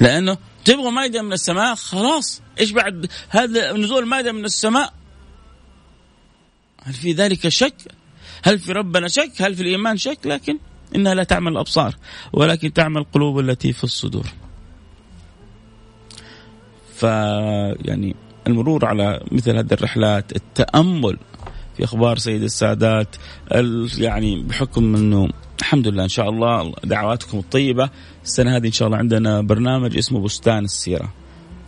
لأنه 0.00 0.38
تبغى 0.64 0.90
مائدة 0.90 1.22
من 1.22 1.32
السماء 1.32 1.74
خلاص. 1.74 2.42
إيش 2.60 2.70
بعد؟ 2.70 3.10
هذا 3.28 3.72
نزول 3.72 4.06
مائدة 4.06 4.32
من 4.32 4.44
السماء. 4.44 4.92
هل 6.82 6.92
في 6.92 7.12
ذلك 7.12 7.48
شك؟ 7.48 7.74
هل 8.42 8.58
في 8.58 8.72
ربنا 8.72 9.08
شك؟ 9.08 9.42
هل 9.42 9.54
في 9.54 9.62
الإيمان 9.62 9.96
شك؟ 9.96 10.18
لكن 10.24 10.58
إنها 10.96 11.14
لا 11.14 11.24
تعمل 11.24 11.52
الأبصار 11.52 11.96
ولكن 12.32 12.72
تعمل 12.72 13.00
القلوب 13.00 13.38
التي 13.38 13.72
في 13.72 13.84
الصدور. 13.84 14.26
ف 17.04 17.06
يعني 17.84 18.16
المرور 18.46 18.84
على 18.84 19.20
مثل 19.32 19.56
هذه 19.56 19.72
الرحلات 19.72 20.36
التأمل 20.36 21.18
في 21.76 21.84
أخبار 21.84 22.18
سيد 22.18 22.42
السادات 22.42 23.16
يعني 23.98 24.42
بحكم 24.42 24.96
إنه 24.96 25.28
الحمد 25.60 25.88
لله 25.88 26.02
إن 26.04 26.08
شاء 26.08 26.28
الله 26.28 26.72
دعواتكم 26.84 27.38
الطيبة 27.38 27.90
السنة 28.24 28.56
هذه 28.56 28.66
إن 28.66 28.72
شاء 28.72 28.86
الله 28.86 28.98
عندنا 28.98 29.40
برنامج 29.40 29.96
اسمه 29.96 30.20
بستان 30.20 30.64
السيرة. 30.64 31.08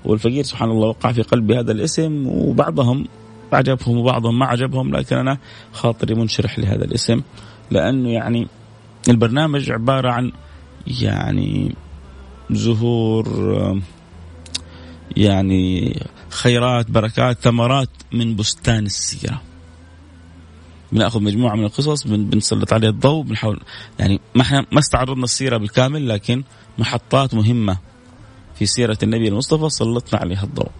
والفقير 0.05 0.45
سبحان 0.45 0.71
الله 0.71 0.89
وقع 0.89 1.13
في 1.13 1.23
قلبي 1.23 1.59
هذا 1.59 1.73
الاسم 1.73 2.27
وبعضهم 2.27 3.07
عجبهم 3.53 3.99
وبعضهم 3.99 4.39
ما 4.39 4.47
عجبهم 4.47 4.97
لكن 4.97 5.17
أنا 5.17 5.39
خاطري 5.73 6.15
منشرح 6.15 6.59
لهذا 6.59 6.85
الاسم 6.85 7.21
لأنه 7.71 8.09
يعني 8.09 8.47
البرنامج 9.09 9.71
عبارة 9.71 10.11
عن 10.11 10.33
يعني 10.87 11.75
زهور 12.51 13.27
يعني 15.17 15.97
خيرات 16.31 16.91
بركات 16.91 17.39
ثمرات 17.39 17.89
من 18.13 18.37
بستان 18.37 18.87
السيره 18.87 19.43
بناخذ 20.93 21.23
مجموعة 21.23 21.55
من 21.57 21.65
القصص 21.65 22.07
بنسلط 22.07 22.73
عليها 22.73 22.91
الضوء 22.91 23.25
بنحاول 23.25 23.61
يعني 23.99 24.21
ما 24.35 24.43
إحنا 24.43 24.67
ما 24.73 24.79
استعرضنا 24.79 25.25
السيره 25.25 25.57
بالكامل 25.57 26.09
لكن 26.09 26.43
محطات 26.79 27.35
مهمة 27.35 27.79
في 28.59 28.67
سيرة 28.67 28.99
النبي 29.03 29.29
المصطفى 29.29 29.69
سلطنا 29.69 30.21
عليها 30.21 30.43
الضوء. 30.43 30.71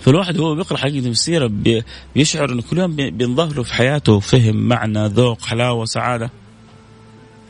فالواحد 0.00 0.38
وهو 0.38 0.54
بيقرأ 0.54 0.78
حقيقة 0.78 1.08
السيرة 1.08 1.50
بيشعر 2.14 2.52
إنه 2.52 2.62
كل 2.62 2.78
يوم 2.78 2.96
بينضاف 2.96 3.56
له 3.56 3.62
في 3.62 3.74
حياته 3.74 4.20
فهم 4.20 4.56
معنى 4.56 5.06
ذوق 5.06 5.42
حلاوة 5.42 5.84
سعادة. 5.84 6.30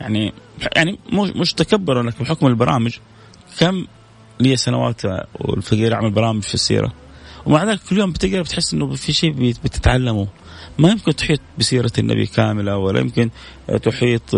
يعني 0.01 0.33
يعني 0.75 0.99
مش 1.11 1.53
تكبر 1.53 2.01
لكن 2.01 2.23
بحكم 2.23 2.47
البرامج 2.47 2.97
كم 3.59 3.85
لي 4.39 4.55
سنوات 4.55 5.01
والفقير 5.39 5.93
عمل 5.93 6.11
برامج 6.11 6.41
في 6.43 6.53
السيرة. 6.53 6.93
ومع 7.45 7.63
ذلك 7.63 7.79
كل 7.89 7.97
يوم 7.97 8.11
بتقرأ 8.11 8.41
بتحس 8.41 8.73
إنه 8.73 8.95
في 8.95 9.13
شيء 9.13 9.31
بتتعلمه. 9.63 10.27
ما 10.79 10.89
يمكن 10.89 11.15
تحيط 11.15 11.39
بسيرة 11.59 11.91
النبي 11.99 12.25
كاملة 12.25 12.77
ولا 12.77 12.99
يمكن 12.99 13.29
تحيط. 13.83 14.35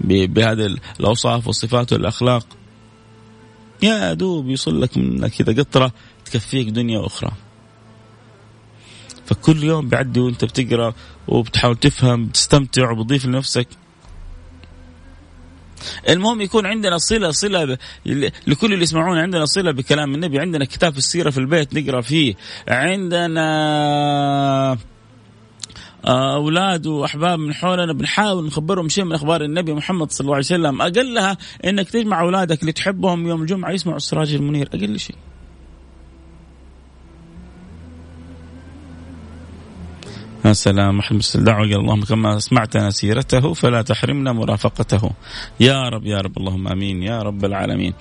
بهذه 0.00 0.76
الأوصاف 1.00 1.46
والصفات 1.46 1.92
والأخلاق. 1.92 2.46
يا 3.82 4.12
دوب 4.12 4.48
يوصل 4.48 4.82
لك 4.82 4.98
من 4.98 5.28
كذا 5.28 5.62
قطرة 5.62 5.92
تكفيك 6.24 6.68
دنيا 6.68 7.06
أخرى. 7.06 7.30
فكل 9.26 9.64
يوم 9.64 9.88
بيعدي 9.88 10.20
وأنت 10.20 10.44
بتقرأ 10.44 10.94
وبتحاول 11.28 11.76
تفهم 11.76 12.26
بتستمتع 12.26 12.90
وبتضيف 12.90 13.26
لنفسك. 13.26 13.68
المهم 16.08 16.40
يكون 16.40 16.66
عندنا 16.66 16.98
صلة 16.98 17.30
صلة 17.30 17.78
لكل 18.46 18.72
اللي 18.72 18.82
يسمعونا 18.82 19.22
عندنا 19.22 19.44
صلة 19.44 19.72
بكلام 19.72 20.14
النبي 20.14 20.38
عندنا 20.38 20.64
كتاب 20.64 20.96
السيرة 20.96 21.30
في 21.30 21.38
البيت 21.38 21.74
نقرأ 21.74 22.00
فيه. 22.00 22.34
عندنا 22.68 23.42
أولاد 26.06 26.86
وأحباب 26.86 27.38
من 27.38 27.54
حولنا 27.54 27.92
بنحاول 27.92 28.46
نخبرهم 28.46 28.88
شيء 28.88 29.04
من 29.04 29.12
أخبار 29.12 29.44
النبي 29.44 29.72
محمد 29.72 30.10
صلى 30.10 30.24
الله 30.24 30.34
عليه 30.34 30.44
وسلم. 30.44 30.82
أقلها 30.82 31.38
إنك 31.64 31.90
تجمع 31.90 32.20
أولادك 32.20 32.60
اللي 32.60 32.72
تحبهم 32.72 33.26
يوم 33.26 33.42
الجمعة 33.42 33.70
يسمعوا 33.70 33.96
السراج 33.96 34.34
المنير. 34.34 34.68
أقل 34.74 34.98
شيء. 34.98 35.16
يا 40.44 40.52
سلام 40.52 40.98
محمد 40.98 41.22
الدعوة 41.34 41.64
اللهم 41.64 42.04
كما 42.04 42.38
سمعتنا 42.38 42.90
سيرته 42.90 43.52
فلا 43.52 43.82
تحرمنا 43.82 44.32
مرافقته. 44.32 45.10
يا 45.60 45.88
رب 45.88 46.06
يا 46.06 46.18
رب 46.18 46.38
اللهم 46.38 46.68
آمين 46.68 47.02
يا 47.02 47.22
رب 47.22 47.44
العالمين. 47.44 47.92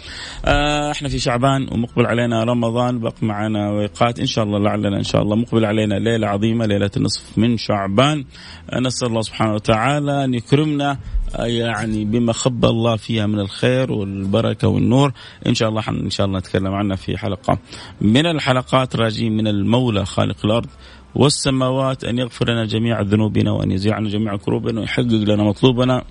آه 0.45 0.91
إحنا 0.91 1.09
في 1.09 1.19
شعبان 1.19 1.67
ومقبل 1.71 2.05
علينا 2.05 2.43
رمضان 2.43 2.99
بق 2.99 3.13
معنا 3.21 3.71
ويقات 3.71 4.19
إن 4.19 4.25
شاء 4.25 4.43
الله 4.43 4.59
لعلنا 4.59 4.97
إن 4.97 5.03
شاء 5.03 5.21
الله 5.21 5.35
مقبل 5.35 5.65
علينا 5.65 5.95
ليلة 5.95 6.27
عظيمة 6.27 6.65
ليلة 6.65 6.91
النصف 6.97 7.37
من 7.37 7.57
شعبان. 7.57 8.25
آه 8.69 8.79
نسأل 8.79 9.07
الله 9.07 9.21
سبحانه 9.21 9.53
وتعالى 9.53 10.23
أن 10.23 10.33
يكرمنا 10.33 10.97
آه 11.35 11.45
يعني 11.45 12.05
بما 12.05 12.33
خب 12.33 12.65
الله 12.65 12.95
فيها 12.95 13.25
من 13.25 13.39
الخير 13.39 13.91
والبركة 13.91 14.67
والنور. 14.67 15.13
إن 15.47 15.53
شاء 15.53 15.69
الله 15.69 15.83
إن 15.89 16.09
شاء 16.09 16.27
الله 16.27 16.39
نتكلم 16.39 16.73
عنها 16.73 16.95
في 16.95 17.17
حلقة. 17.17 17.57
من 18.01 18.25
الحلقات 18.25 18.95
راجين 18.95 19.37
من 19.37 19.47
المولى 19.47 20.05
خالق 20.05 20.45
الأرض 20.45 20.69
والسماوات 21.15 22.03
أن 22.03 22.17
يغفر 22.17 22.51
لنا 22.51 22.65
جميع 22.65 23.01
ذنوبنا 23.01 23.51
وأن 23.51 23.71
يزيع 23.71 23.95
عنا 23.95 24.09
جميع 24.09 24.35
كروبنا 24.35 24.79
ويحقق 24.79 25.03
لنا 25.03 25.43
مطلوبنا. 25.43 26.03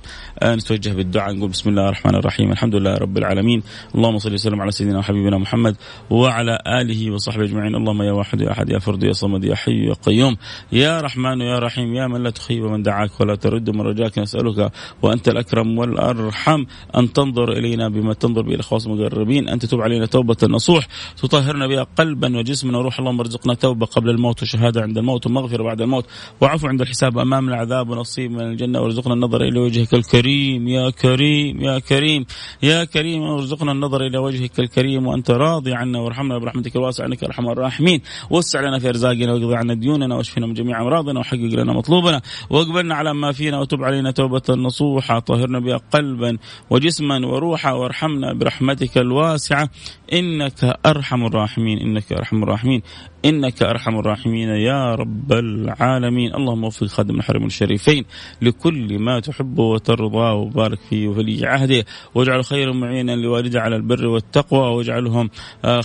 آه 0.42 0.55
نتوجه 0.55 0.90
بالدعاء 0.90 1.34
نقول 1.34 1.48
بسم 1.48 1.70
الله 1.70 1.84
الرحمن 1.84 2.14
الرحيم 2.14 2.53
الحمد 2.53 2.74
لله 2.74 2.94
رب 2.94 3.18
العالمين. 3.18 3.62
اللهم 3.94 4.18
صل 4.18 4.34
وسلم 4.34 4.61
على 4.61 4.70
سيدنا 4.70 4.98
وحبيبنا 4.98 5.38
محمد 5.38 5.76
وعلى 6.11 6.59
آله 6.66 7.11
وصحبه 7.11 7.44
أجمعين. 7.44 7.74
اللهم 7.74 8.03
يا 8.03 8.12
واحد 8.12 8.40
يا 8.40 8.53
أحد 8.53 8.70
يا 8.70 8.78
فرد 8.78 9.03
يا 9.03 9.12
صمد 9.12 9.44
يا 9.44 9.55
حي 9.55 9.86
يا 9.86 9.92
قيوم 9.92 10.36
يا 10.72 11.01
رحمن 11.01 11.40
يا 11.40 11.59
رحيم 11.59 11.94
يا 11.94 12.07
من 12.07 12.22
لا 12.22 12.30
تخيب 12.30 12.64
من 12.64 12.82
دعاك 12.82 13.20
ولا 13.20 13.34
ترد 13.34 13.70
من 13.70 13.80
رجاك 13.80 14.18
نسألك 14.18 14.72
وأنت 15.03 15.28
الأكرم 15.28 15.78
والأرحم 15.78 16.64
أن 16.96 17.12
تنظر 17.12 17.53
إلينا 17.53 17.88
بما 17.88 18.14
تنظر 18.14 18.42
به 18.42 18.55
الأخواص 18.55 18.86
المقربين 18.86 19.48
أن 19.48 19.59
تتوب 19.59 19.80
علينا 19.80 20.07
توبة 20.07 20.36
نصوح 20.48 20.86
تطهرنا 21.16 21.66
بها 21.66 21.82
قلبا 21.82 22.38
وجسما 22.38 22.78
وروح 22.78 22.98
اللهم 22.98 23.20
ارزقنا 23.20 23.55
توبة 23.55 23.86
قبل 23.86 24.11
الموت 24.11 24.42
وشهادة 24.42 24.89
عند 24.91 24.99
الموت 24.99 25.26
ومغفرة 25.26 25.62
بعد 25.62 25.80
الموت. 25.80 26.07
وعفو 26.41 26.66
عند 26.66 26.80
الحساب 26.80 27.18
أمام 27.18 27.49
العذاب 27.49 27.91
ونصيب 27.91 28.30
من 28.30 28.41
الجنة 28.41 28.80
وارزقنا 28.80 29.14
النظر 29.14 29.43
إلى 29.43 29.61
وجهك 29.61 29.95
الكريم. 29.95 30.68
يا 30.68 30.91
كريم 30.91 31.62
يا 31.62 31.78
كريم 31.78 32.26
يا 32.62 32.84
كريم 32.84 33.22
وارزقنا 33.22 33.72
النظر 33.72 34.07
إلى 34.07 34.18
وجهك 34.18 34.61
الكريم 34.61 35.07
وأنت 35.07 35.30
راضي 35.30 35.74
عنا 35.74 35.99
وارحمنا 35.99 36.38
برحمتك. 36.38 36.76
الواسعة 36.76 37.07
إنك 37.07 37.24
أرحم 37.24 37.49
الراحمين. 37.49 38.01
وسع 38.30 38.61
لنا 38.61 38.78
في 38.78 38.88
أرزاقنا 38.88 39.32
واقضي 39.32 39.57
عنا 39.57 39.74
ديوننا 39.74 40.14
واشفنا 40.16 40.47
من 40.47 40.55
جميع 40.55 40.82
أمراضنا 40.82 41.20
وحقق 41.20 41.55
لنا 41.61 41.72
مطلوبنا. 41.72 42.20
واقبلنا 42.51 42.95
على 42.95 43.14
ما 43.14 43.32
فينا 43.32 43.59
وتب 43.61 43.82
علينا 43.82 44.11
توبة 44.11 44.43
نصوحة. 44.51 45.18
طهرنا 45.18 45.59
بها 45.59 45.76
قلبا 45.76 46.38
وجسما 46.70 47.26
وروحا 47.26 47.72
وارحمنا 47.72 48.32
برحمتك 48.32 48.99
الواسعة. 48.99 49.70
إنك 50.12 50.78
أرحم 50.86 51.26
الراحمين 51.26 51.78
إنك 51.78 52.12
أرحم 52.12 52.43
الراحمين 52.43 52.82
إنك 53.24 53.62
أرحم 53.62 53.99
الراحمين. 53.99 54.49
يا 54.49 54.80
رب 54.95 55.33
العالمين. 55.33 56.35
اللهم 56.35 56.64
وفق 56.64 56.87
خادم 56.87 57.16
الحرمين 57.16 57.47
الشريفين 57.47 58.05
لكل 58.43 58.99
ما 58.99 59.20
تحب 59.20 59.59
وترضى 59.59 60.33
وبارك 60.33 60.78
فيه 60.91 61.09
وفي 61.09 61.47
عهده. 61.47 61.85
واجعل 62.14 62.45
خير 62.45 62.72
معينا 62.72 63.12
لوالده 63.12 63.61
على 63.61 63.76
البر 63.76 64.07
والتقوى. 64.07 64.76
واجعلهم 64.76 65.31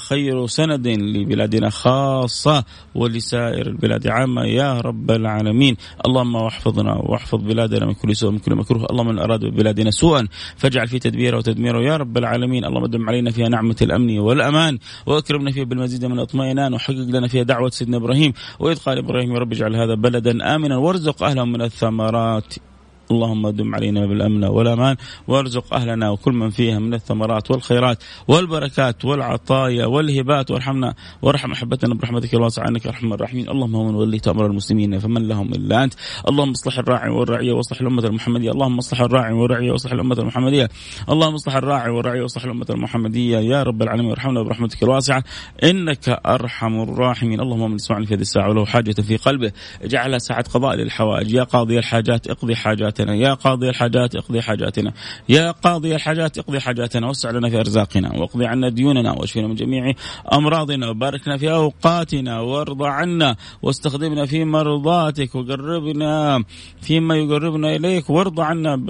خير 0.10 0.48
سند 0.48 0.88
لبلادنا 0.88 1.70
خاصة 1.70 2.64
ولسائر 2.96 3.68
البلاد 3.68 4.08
عامة. 4.08 4.44
يا 4.46 4.82
رب 4.82 5.12
العالمين. 5.12 5.78
اللهم 6.06 6.36
واحفظنا 6.36 6.94
واحفظ 6.94 7.42
بلادنا 7.42 7.86
من 7.86 7.94
كل 7.94 8.16
سوء 8.16 8.30
ومن 8.30 8.40
كل 8.40 8.56
مكروه. 8.56 8.86
اللهم 8.92 9.08
من 9.08 9.20
أراد 9.20 9.46
ببلادنا 9.46 9.92
سوءا 9.92 10.28
فاجعل 10.58 10.88
في 10.88 11.00
تدبيره 11.00 11.38
وتدميره 11.38 11.80
يا 11.82 11.98
رب 11.98 12.18
العالمين. 12.18 12.66
اللهم 12.66 12.86
دم 12.86 13.10
علينا 13.10 13.32
فيها 13.32 13.50
نعمة 13.50 13.76
الأمن 13.82 14.20
والأمان. 14.20 14.78
وأكرمنا 15.06 15.52
فيها 15.52 15.64
بالمزيد 15.64 16.06
من 16.06 16.12
الاطمئنان 16.12 16.74
وحقق 16.74 16.96
لنا 16.96 17.28
فيها 17.28 17.44
دعوة 17.44 17.70
سيدنا 17.70 17.98
إبراهيم. 17.98 18.34
وإذ 18.60 18.78
قال 18.86 18.98
إبراهيم 18.98 19.34
رب 19.34 19.52
اجعل 19.54 19.76
هذا 19.76 19.96
بلدا 19.96 20.56
آمنا 20.56 20.78
وارزق 20.78 21.24
أهله 21.24 21.46
من 21.46 21.62
الثمرات. 21.62 22.54
اللهم 23.12 23.50
دم 23.50 23.76
علينا 23.76 24.06
بالأمن 24.06 24.44
والأمان 24.44 24.96
وارزق 25.28 25.74
أهلنا 25.74 26.10
وكل 26.10 26.34
من 26.34 26.50
فيها 26.50 26.80
من 26.80 26.94
الثمرات 26.94 27.52
والخيرات 27.52 28.04
والبركات 28.28 29.06
والعطايا 29.06 29.86
والهبات. 29.86 30.52
وارحمنا 30.52 30.94
وارحم 31.22 31.52
أحبتنا 31.52 31.96
برحمتك 31.96 32.34
الواسعه 32.34 32.68
انك 32.68 32.88
أرحم 32.88 33.14
الراحمين. 33.14 33.50
اللهم 33.50 33.88
من 33.88 33.96
وليت 33.96 34.28
أمر 34.28 34.46
المسلمين 34.46 35.00
فمن 35.00 35.28
لهم 35.28 35.54
إلا 35.54 35.84
أنت. 35.84 35.94
اللهم 36.30 36.52
اصلح 36.52 36.80
الراعي 36.80 37.10
والرعية 37.10 37.54
واصلح 37.54 37.82
الأمة 37.82 38.06
المحمدية. 38.06 38.52
اللهم 38.52 38.78
اصلح 38.78 39.02
الراعي 39.02 39.34
والرعية 39.34 39.72
واصلح 39.72 39.92
الأمة 39.92 40.16
المحمدية. 40.20 40.70
اللهم 41.10 41.34
اصلح 41.34 41.56
الراعي 41.56 41.90
والرعية 41.90 42.22
واصلح 42.22 42.44
الأمة 42.44 42.66
المحمدية. 42.70 43.38
يا 43.38 43.64
رب 43.64 43.82
العالمين 43.82 44.10
وارحمنا 44.10 44.42
برحمتك 44.42 44.84
الواسعه 44.84 45.24
إنك 45.64 46.10
أرحم 46.10 46.82
الراحمين. 46.82 47.40
اللهم 47.42 47.70
من 47.70 47.76
يسمعني 47.76 48.06
في 48.06 48.14
هذه 48.14 48.22
الساعة 48.22 48.50
وله 48.50 48.66
حاجة 48.66 49.02
في 49.02 49.18
قلبه. 49.18 49.52
اجعلها 49.82 50.18
ساعة 50.18 50.44
قضاء 50.54 50.76
للحوائج. 50.76 51.34
يا 51.34 51.44
قاضي 51.44 51.80
الحاجات 51.80 52.28
اقضي 52.28 52.56
حاجات 52.56 52.95
حاجاتنا. 52.96 53.16
يا 53.16 53.34
قاضي 53.34 53.70
الحاجات 53.70 54.16
اقضي 54.16 54.42
حاجاتنا. 54.42 54.94
يا 55.30 55.52
قاضي 55.52 55.96
الحاجات 55.96 56.38
اقضي 56.38 56.60
حاجاتنا. 56.60 57.10
وسع 57.10 57.32
لنا 57.32 57.50
في 57.50 57.60
أرزاقنا. 57.60 58.20
واقضي 58.20 58.46
عنا 58.46 58.70
ديوننا. 58.70 59.12
واشفنا 59.12 59.48
من 59.48 59.56
جميع 59.56 59.94
أمراضنا. 60.34 60.90
وباركنا 60.90 61.38
في 61.38 61.52
أوقاتنا. 61.52 62.40
وارض 62.40 62.84
عنا. 62.84 63.36
واستخدمنا 63.62 64.26
في 64.26 64.46
مرضاتك. 64.46 65.36
وقربنا 65.36 66.44
فيما 66.82 67.16
يقربنا 67.16 67.76
إليك. 67.76 68.10
وارض 68.10 68.40
عنا 68.40 68.86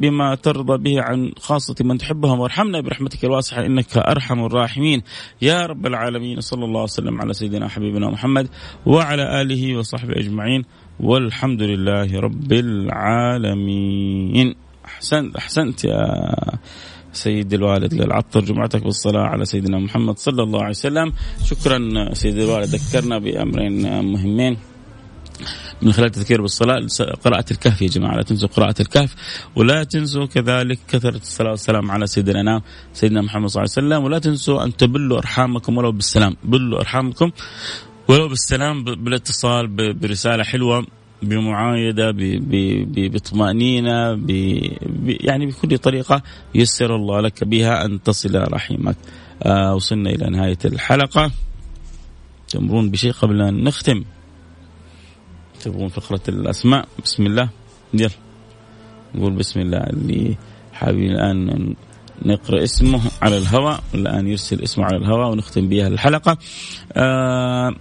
بما 0.00 0.34
ترضى 0.34 0.76
به 0.78 1.02
عن 1.02 1.32
خاصة 1.38 1.74
من 1.80 1.98
تحبهم. 1.98 2.40
وارحمنا 2.40 2.80
برحمتك 2.80 3.24
الواسعة. 3.24 3.66
إنك 3.66 3.96
أرحم 3.96 4.44
الراحمين. 4.44 5.02
يا 5.42 5.66
رب 5.66 5.86
العالمين. 5.86 6.40
صلى 6.40 6.64
الله 6.64 6.82
وسلم 6.82 7.20
على 7.20 7.32
سيدنا 7.32 7.68
حبيبنا 7.68 8.10
محمد 8.10 8.48
وعلى 8.86 9.42
آله 9.42 9.76
وصحبه 9.76 10.12
أجمعين. 10.12 10.64
والحمد 11.00 11.62
لله 11.62 12.20
رب 12.20 12.52
العالمين. 12.52 14.54
احسنت 14.84 15.36
أحسنت 15.36 15.84
يا 15.84 16.00
سيد 17.12 17.54
الوالد 17.54 17.94
للعطر 17.94 18.40
جمعتك 18.40 18.84
بالصلاة 18.84 19.22
على 19.22 19.44
سيدنا 19.44 19.78
محمد 19.78 20.18
صلى 20.18 20.42
الله 20.42 20.58
عليه 20.58 20.70
وسلم. 20.70 21.12
شكرا 21.44 22.14
سيد 22.14 22.38
الوالد 22.38 22.74
ذكرنا 22.74 23.18
بأمرين 23.18 24.04
مهمين. 24.04 24.56
من 25.82 25.92
خلال 25.92 26.06
التذكير 26.06 26.42
بالصلاة 26.42 26.86
قراءة 27.24 27.44
الكهف 27.50 27.82
يا 27.82 27.86
جماعة 27.86 28.16
لا 28.16 28.22
تنسوا 28.22 28.48
قراءة 28.48 28.74
الكهف 28.80 29.14
ولا 29.56 29.84
تنسوا 29.84 30.26
كذلك 30.26 30.78
كثرة 30.88 31.16
الصلاة 31.16 31.50
والسلام 31.50 31.90
على 31.90 32.06
سيدنا 32.06 32.62
سيدنا 32.92 33.22
محمد 33.22 33.48
صلى 33.48 33.62
الله 33.62 33.74
عليه 33.76 33.88
وسلم 33.88 34.04
ولا 34.04 34.18
تنسوا 34.18 34.64
أن 34.64 34.76
تبلوا 34.76 35.18
أرحامكم 35.18 35.78
ولو 35.78 35.92
بالسلام 35.92 36.36
بلوا 36.44 36.80
أرحامكم. 36.80 37.30
ولو 38.08 38.28
بالسلام 38.28 38.84
بالاتصال 38.84 39.66
برسالة 39.92 40.44
حلوة 40.44 40.86
بمعايدة 41.22 42.14
بطمأنينة 43.08 44.10
يعني 45.06 45.46
بكل 45.46 45.78
طريقة 45.78 46.22
يسر 46.54 46.96
الله 46.96 47.20
لك 47.20 47.44
بها 47.44 47.84
أن 47.84 48.02
تصل 48.02 48.52
رحمك. 48.52 48.96
آه 49.42 49.74
وصلنا 49.74 50.10
إلى 50.10 50.30
نهاية 50.30 50.58
الحلقة. 50.64 51.30
تمرون 52.48 52.90
بشيء 52.90 53.12
قبل 53.12 53.42
أن 53.42 53.64
نختم؟ 53.64 54.04
تبغون 55.60 55.88
فقرة 55.88 56.20
الأسماء؟ 56.28 56.88
بسم 57.04 57.26
الله. 57.26 57.48
يلا. 57.94 58.10
نقول 59.14 59.32
بسم 59.32 59.60
الله. 59.60 59.78
اللي 59.78 60.36
حابين 60.72 61.10
الآن 61.10 61.74
نقرأ 62.22 62.62
اسمه 62.62 63.00
على 63.22 63.38
الهواء 63.38 63.84
الآن 63.94 64.28
يرسل 64.28 64.62
اسمه 64.62 64.84
على 64.84 64.96
الهواء 64.96 65.30
ونختم 65.30 65.68
بها 65.68 65.88
الحلقة. 65.88 66.38
آه 66.92 67.74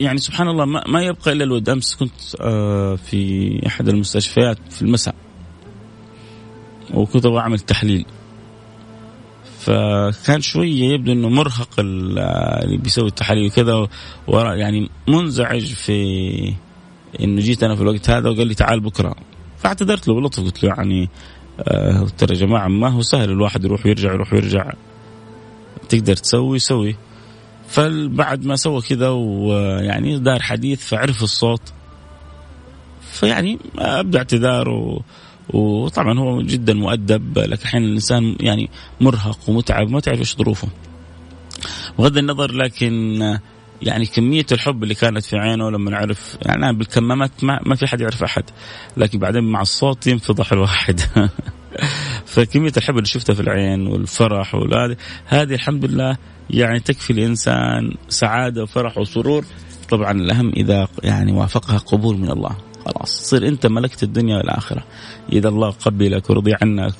يعني 0.00 0.18
سبحان 0.18 0.48
الله 0.48 0.64
ما, 0.64 0.84
ما 0.88 1.02
يبقى 1.02 1.32
إلا 1.32 1.44
الود. 1.44 1.68
أمس 1.68 1.96
كنت 1.96 2.12
آه 2.40 2.94
في 2.94 3.60
أحد 3.66 3.88
المستشفيات 3.88 4.58
في 4.70 4.82
المساء 4.82 5.14
وكنت 6.94 7.26
أبغى 7.26 7.38
أعمل 7.38 7.58
تحليل. 7.58 8.06
فكان 9.58 10.40
شوية 10.40 10.84
يبدو 10.94 11.12
أنه 11.12 11.28
مرهق 11.28 11.68
اللي 11.78 12.78
بيسوي 12.78 13.08
التحاليل 13.08 13.46
وكذا 13.46 13.88
يعني 14.54 14.90
منزعج 15.08 15.64
في 15.64 16.54
إنه 17.20 17.40
جيت 17.40 17.62
أنا 17.62 17.76
في 17.76 17.82
الوقت 17.82 18.10
هذا 18.10 18.30
وقال 18.30 18.46
لي 18.46 18.54
تعال 18.54 18.80
بكرة. 18.80 19.14
فاعتذرت 19.56 20.08
له 20.08 20.14
بلطف 20.14 20.42
قلت 20.42 20.64
له 20.64 20.68
يعني 20.68 21.08
آه 21.60 22.06
ترى 22.18 22.34
يا 22.34 22.40
جماعة 22.40 22.68
ما 22.68 22.88
هو 22.88 23.02
سهل 23.02 23.30
الواحد 23.30 23.64
يروح 23.64 23.86
ويرجع 23.86 24.12
يروح 24.12 24.32
ويرجع. 24.32 24.72
تقدر 25.88 26.16
تسوي 26.16 26.58
سوي. 26.58 26.96
فبعد 27.72 28.44
ما 28.44 28.56
سوى 28.56 28.80
كذا 28.80 29.08
ويعني 29.08 30.18
دار 30.18 30.42
حديث 30.42 30.86
فعرف 30.86 31.22
الصوت 31.22 31.72
فيعني 33.12 33.58
ابدا 33.78 34.18
اعتذار 34.18 34.68
وطبعا 35.48 36.18
هو 36.18 36.42
جدا 36.42 36.74
مؤدب 36.74 37.38
لكن 37.38 37.64
أحيانا 37.64 37.86
الإنسان 37.86 38.36
يعني 38.40 38.70
مرهق 39.00 39.38
ومتعب 39.48 39.90
ما 39.90 40.00
تعرف 40.00 40.18
إيش 40.18 40.36
ظروفه. 40.36 40.68
بغض 41.98 42.16
النظر 42.16 42.52
لكن 42.52 43.20
يعني 43.82 44.06
كمية 44.06 44.46
الحب 44.52 44.82
اللي 44.82 44.94
كانت 44.94 45.24
في 45.24 45.36
عينه 45.36 45.70
لما 45.70 45.90
نعرف 45.90 46.36
يعني 46.42 46.64
أنا 46.64 46.72
بالكمامات 46.72 47.44
ما, 47.44 47.60
ما 47.66 47.74
في 47.74 47.86
حد 47.86 48.00
يعرف 48.00 48.22
أحد 48.22 48.44
لكن 48.96 49.18
بعدين 49.18 49.44
مع 49.44 49.60
الصوت 49.60 50.06
ينفضح 50.06 50.52
الواحد 50.52 51.00
فكمية 52.32 52.72
الحب 52.76 52.96
اللي 52.96 53.06
شفتها 53.06 53.34
في 53.34 53.40
العين 53.40 53.86
والفرح 53.86 54.54
والهذه 54.54 54.96
هذه 55.26 55.54
الحمد 55.54 55.84
لله 55.84 56.16
يعني 56.52 56.80
تكفي 56.80 57.12
الإنسان 57.12 57.94
سعادة 58.08 58.62
وفرح 58.62 58.98
وسرور. 58.98 59.44
طبعا 59.90 60.12
الأهم 60.12 60.52
إذا 60.56 60.88
يعني 61.02 61.32
وافقها 61.32 61.78
قبول 61.78 62.18
من 62.18 62.30
الله. 62.30 62.56
خلاص. 62.86 63.22
تصير 63.22 63.48
انت 63.48 63.66
ملكت 63.66 64.02
الدنيا 64.02 64.36
والآخرة. 64.36 64.84
إذا 65.32 65.48
الله 65.48 65.70
قبلك 65.70 66.30
ورضي 66.30 66.54
عنك 66.62 66.94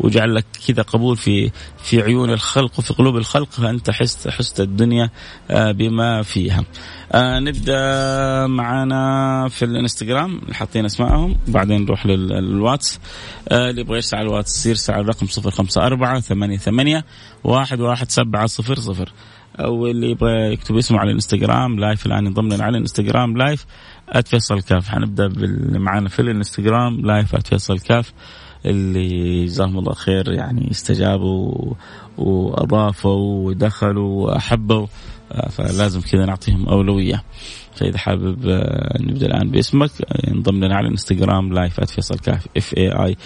وجعل 0.00 0.34
لك 0.34 0.44
كذا 0.68 0.82
قبول 0.82 1.16
في 1.16 1.50
في 1.82 2.02
عيون 2.02 2.30
الخلق 2.30 2.78
وفي 2.78 2.94
قلوب 2.94 3.16
الخلق 3.16 3.50
فأنت 3.50 3.90
حست 3.90 4.28
حست 4.28 4.60
الدنيا 4.60 5.10
آه، 5.50 5.72
بما 5.72 6.22
فيها. 6.22 6.64
آه 7.12 7.38
نبدأ 7.38 8.46
معنا 8.46 9.48
في 9.48 9.64
الانستغرام. 9.64 10.40
حاطين 10.52 10.84
اسمائهم 10.84 11.36
بعدين 11.48 11.84
نروح 11.84 12.06
للواتس. 12.06 13.00
آه 13.48 13.70
اللي 13.70 13.80
يبغى 13.80 13.94
يرسل 13.94 14.16
على 14.16 14.26
الواتس 14.26 14.66
يرسل 14.66 14.92
على 14.92 15.02
الرقم 15.02 15.26
054 15.26 16.20
88 16.20 17.02
11700 17.44 19.06
أو 19.60 19.86
اللي 19.86 20.10
يبغى 20.10 20.52
يكتب 20.52 20.76
اسمه 20.76 20.98
على 20.98 21.08
الانستغرام 21.08 21.78
live 21.80 22.06
الآن 22.06 22.26
ينضم 22.26 22.62
على 22.62 22.76
الانستغرام 22.76 23.36
live 23.36 23.66
@فيصل 24.26 24.62
كاف. 24.62 24.88
حنبدأ 24.88 25.28
معانا 25.78 26.08
في 26.08 26.22
الانستغرام 26.22 27.00
live 27.00 27.36
@فيصل 27.36 27.78
كاف 27.78 28.12
اللي 28.66 29.44
جزاهم 29.44 29.78
الله 29.78 29.92
خير 29.94 30.32
يعني 30.32 30.70
استجابوا 30.70 31.74
وأضافوا 32.18 33.46
ودخلوا 33.46 34.26
وأحبوا. 34.26 34.86
فلازم 35.50 36.00
كذا 36.00 36.26
نعطيهم 36.26 36.68
أولوية. 36.68 37.24
فإذا 37.74 37.98
حابب 37.98 38.48
آه، 38.48 38.98
نبدا 39.00 39.26
الآن 39.26 39.50
باسمك 39.50 39.90
انضم 40.28 40.64
لنا 40.64 40.76
على 40.76 40.86
الانستغرام 40.86 41.52
live 41.52 41.80
@فيصل 41.80 42.18
كاف 42.18 42.46
F 42.56 42.74
A 42.76 42.88
I 42.88 43.16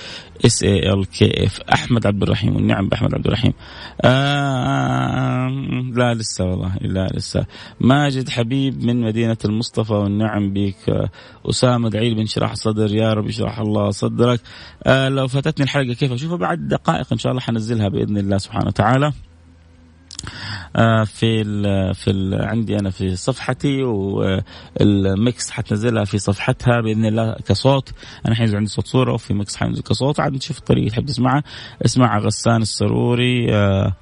S 0.46 0.62
A 0.62 0.92
L 0.92 1.06
K 1.06 1.46
F 1.46 1.60
أحمد 1.60 2.06
عبد 2.06 2.22
الرحيم 2.22 2.56
والنعم 2.56 2.88
بأحمد 2.88 3.14
عبد 3.14 3.26
الرحيم. 3.26 3.52
آه 4.00 5.48
لا 5.96 6.14
لسه 6.14 6.44
والله 6.44 6.76
لا 6.80 7.06
لسه. 7.14 7.46
ماجد 7.80 8.28
حبيب 8.28 8.84
من 8.84 9.00
مدينة 9.00 9.36
المصطفى 9.44 9.92
والنعم 9.92 10.52
بك 10.52 10.88
آه 10.88 11.08
أسامة 11.50 11.90
دعيل 11.90 12.14
بن 12.14 12.26
شرح 12.26 12.54
صدر 12.54 12.94
يا 12.94 13.12
رب 13.12 13.28
يشرح 13.28 13.58
الله 13.58 13.90
صدرك. 13.90 14.40
آه 14.84 15.08
لو 15.08 15.28
فاتتني 15.28 15.64
الحلقة 15.64 15.94
كيف؟ 15.94 16.12
اشوفها 16.12 16.36
بعد 16.36 16.68
دقائق 16.68 17.06
إن 17.12 17.18
شاء 17.18 17.30
الله 17.32 17.42
حنزلها 17.42 17.88
بإذن 17.88 18.18
الله 18.18 18.38
سبحانه 18.38 18.66
وتعالى. 18.66 19.12
في 21.04 21.42
ال 21.42 21.94
في 21.94 22.10
ال 22.10 22.46
عندي 22.48 22.76
أنا 22.78 22.90
في 22.90 23.16
صفحتي 23.16 23.82
وال 23.82 24.49
Mix 24.49 25.50
حتنزلها 25.50 26.04
في 26.04 26.18
صفحتها 26.18 26.80
بإذن 26.80 27.04
الله 27.06 27.36
كصوت. 27.46 27.92
أنا 28.26 28.34
حينزل 28.34 28.56
عندي 28.56 28.70
صوت 28.70 28.86
صورة 28.86 29.12
وفي 29.12 29.34
Mix 29.34 29.56
حينزل 29.56 29.82
كصوت. 29.82 30.20
عاد 30.20 30.32
نشوف 30.32 30.58
الطريقة 30.58 30.90
تحب 30.90 31.06
تسمعها. 31.06 31.42
اسمع 31.84 32.18
غسان 32.18 32.62
السروري. 32.62 33.54
آه، 33.54 33.92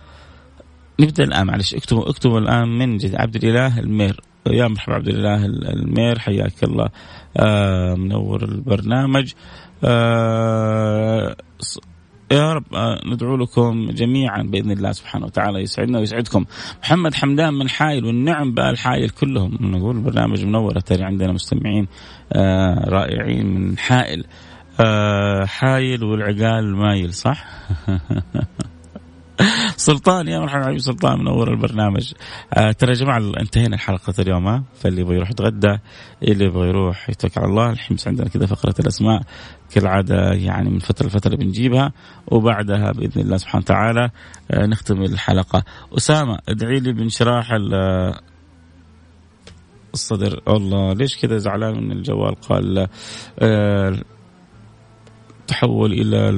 نبدأ 1.00 1.24
الآن 1.24 1.46
معلش. 1.46 1.74
اكتبوا 1.74 2.10
اكتبوا 2.10 2.38
الآن 2.38 2.68
من 2.68 2.96
جد 2.96 3.14
عبد 3.14 3.44
الإله 3.44 3.78
المير. 3.78 4.20
يا 4.46 4.68
مرحبا 4.68 4.94
عبد 4.94 5.08
الإله 5.08 5.46
المير. 5.46 6.18
حياك 6.18 6.64
الله. 6.64 6.88
آه 7.36 7.94
منور 7.94 8.44
البرنامج. 8.44 9.32
آه 9.84 11.36
يا 12.30 12.52
رب 12.52 12.74
آه، 12.74 13.00
ندعو 13.06 13.36
لكم 13.36 13.90
جميعا 13.90 14.42
بإذن 14.42 14.70
الله 14.70 14.92
سبحانه 14.92 15.26
وتعالى 15.26 15.60
يسعدنا 15.60 15.98
ويسعدكم. 15.98 16.44
محمد 16.82 17.14
حمدان 17.14 17.54
من 17.54 17.68
حايل 17.68 18.04
والنعم 18.04 18.54
بالحايل 18.54 19.10
كلهم 19.10 19.58
نقول 19.60 20.00
برنامج 20.00 20.44
منور 20.44 20.80
ترى 20.80 21.04
عندنا 21.04 21.32
مستمعين 21.32 21.88
آه، 22.32 22.88
رائعين 22.88 23.46
من 23.46 23.78
حائل 23.78 24.24
آه، 24.80 25.44
حايل 25.44 26.04
والعقال 26.04 26.76
مايل 26.76 27.14
صح؟ 27.14 27.44
سلطان 29.76 30.28
يا 30.28 30.40
مرحبا 30.40 30.64
حبيبي 30.64 30.78
سلطان 30.78 31.18
منور 31.18 31.50
البرنامج. 31.50 32.12
آه 32.54 32.72
ترى 32.72 32.90
يا 32.90 32.96
جماعة 32.96 33.18
انتهينا 33.18 33.76
حلقه 33.76 34.14
اليوم 34.18 34.46
ها؟ 34.46 34.62
فاللي 34.74 35.00
يبغى 35.00 35.16
يروح 35.16 35.30
يتغدى 35.30 35.78
اللي 36.22 36.44
يبغى 36.44 36.68
يروح 36.68 37.10
يتكل 37.10 37.40
على 37.40 37.50
الله 37.50 37.70
الحين 37.70 37.96
عندنا 38.06 38.28
كذا 38.28 38.46
فقرة 38.46 38.74
الأسماء. 38.80 39.22
كالعادة 39.70 40.32
يعني 40.32 40.70
من 40.70 40.78
فترة 40.78 41.06
لفترة 41.06 41.36
بنجيبها 41.36 41.92
وبعدها 42.26 42.92
بإذن 42.92 43.22
الله 43.22 43.36
سبحانه 43.36 43.62
وتعالى 43.62 44.10
آه 44.50 44.66
نختم 44.66 45.02
الحلقة. 45.02 45.64
أسامة 45.96 46.38
ادعي 46.48 46.80
لي 46.80 46.92
بانشراح 46.92 47.52
الصدر. 49.94 50.40
الله 50.48 50.92
ليش 50.92 51.18
كذا 51.18 51.36
زعلان 51.36 51.84
من 51.84 51.92
الجوال؟ 51.92 52.34
قال 52.34 52.88
آه 53.38 53.98
تحول 55.46 55.92
إلى 55.92 56.28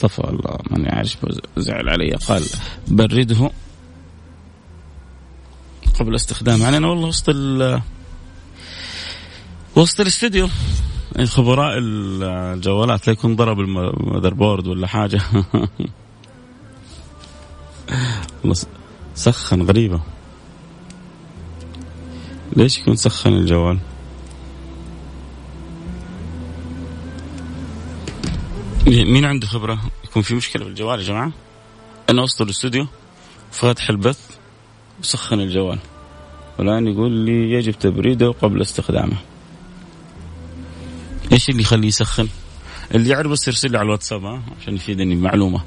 طفى 0.00 0.24
الله 0.24 0.58
من 0.70 0.88
عارف 0.88 1.16
زعل 1.56 1.88
علي. 1.88 2.10
قال 2.14 2.42
برده 2.88 3.50
قبل 6.00 6.14
استخدامه 6.14 6.64
يعني 6.64 6.76
أنا 6.76 6.86
والله 6.88 7.08
وسط 7.08 7.28
ال 7.28 7.80
وسط 9.76 10.00
الاستديو. 10.00 10.48
خبراء 11.24 11.78
الجوالات 11.78 13.06
لا 13.06 13.12
يكون 13.12 13.36
ضرب 13.36 13.60
المذر 13.60 14.34
بورد 14.34 14.66
ولا 14.66 14.86
حاجة. 14.86 15.20
سخن 19.14 19.62
غريبة. 19.62 20.00
ليش 22.56 22.78
يكون 22.78 22.96
سخن 22.96 23.32
الجوال؟ 23.32 23.78
مين 28.86 29.24
عنده 29.24 29.46
خبرة؟ 29.46 29.78
يكون 30.04 30.22
في 30.22 30.34
مشكلة 30.34 30.64
في 30.64 30.70
الجوال 30.70 31.00
يا 31.00 31.04
جماعة؟ 31.04 31.32
أنا 32.10 32.22
وسط 32.22 32.42
الاستوديو 32.42 32.86
فاتح 33.50 33.90
البث 33.90 34.20
وسخن 35.00 35.40
الجوال. 35.40 35.78
والآن 36.58 36.86
يقول 36.86 37.12
لي 37.12 37.52
يجب 37.52 37.72
تبريده 37.72 38.30
قبل 38.30 38.62
استخدامه. 38.62 39.16
إيش 41.32 41.50
اللي 41.50 41.62
يخليه 41.62 41.88
يسخن؟ 41.88 42.28
اللي 42.94 43.10
يعرف 43.10 43.30
بس 43.30 43.48
يرسل 43.48 43.70
لي 43.70 43.78
على 43.78 43.86
الواتساب 43.86 44.42
عشان 44.60 44.74
يفيدني 44.74 45.14
بمعلومة. 45.14 45.60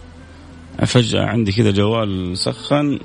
فجاه 0.86 1.26
عندي 1.26 1.52
كذا 1.52 1.72
جوال 1.72 2.38
سخن 2.38 3.00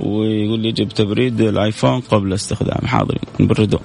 ويقول 0.00 0.60
لي 0.60 0.72
جبت 0.72 0.96
تبريد 0.96 1.40
الآيفون 1.40 2.00
قبل 2.00 2.32
استخدام 2.32 2.86
حاضر 2.86 3.18
نبرده. 3.40 3.78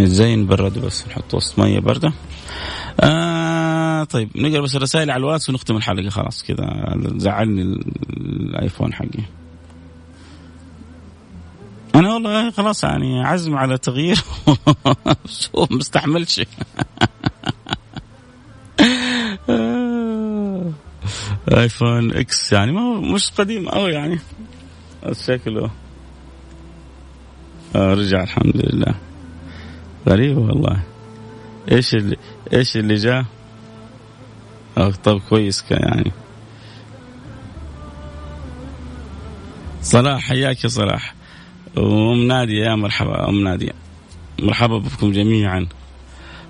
إزاي 0.00 0.36
نبرده 0.36 0.80
بس 0.80 1.06
نحط 1.08 1.34
وسط 1.34 1.58
مية 1.58 1.78
بارده 1.78 2.12
آه 3.00 3.35
طيب 4.04 4.28
نقرأ 4.36 4.60
بس 4.60 4.76
الرسائل 4.76 5.10
على 5.10 5.20
الواتس 5.20 5.50
ونختم 5.50 5.76
الحلقة. 5.76 6.08
خلاص 6.08 6.42
كذا 6.42 6.94
زعلني 7.16 7.62
الآيفون 8.16 8.94
حقي. 8.94 9.24
أنا 11.94 12.14
والله 12.14 12.50
خلاص 12.50 12.84
يعني 12.84 13.24
عزم 13.24 13.56
على 13.56 13.78
تغيير 13.78 14.16
شو 15.40 15.66
مستحملش 15.70 16.40
iPhone 21.56 22.12
X 22.12 22.52
يعني 22.52 22.72
ما 22.72 22.80
هو 22.80 23.00
مش 23.00 23.30
قديم 23.30 23.68
قوي 23.68 23.92
يعني. 23.92 24.18
شكله. 25.12 25.70
آه 27.76 27.94
رجع 27.94 28.22
الحمد 28.22 28.56
لله. 28.56 28.94
غريب 30.08 30.38
والله. 30.38 30.82
إيش 31.72 31.94
اللي 31.94 32.16
إيش 32.52 32.76
اللي 32.76 32.94
جاء؟ 32.94 33.24
طب 35.04 35.20
كويس 35.28 35.64
يعني. 35.70 36.12
صلاح 39.82 40.20
حياك 40.20 40.64
يا 40.64 40.68
صلاح. 40.68 41.14
وام 41.76 42.26
نادية 42.26 42.64
يا 42.64 42.74
مرحبا 42.74 43.28
أم 43.28 43.44
نادية. 43.44 43.72
مرحبا 44.42 44.78
بكم 44.78 45.12
جميعا. 45.12 45.66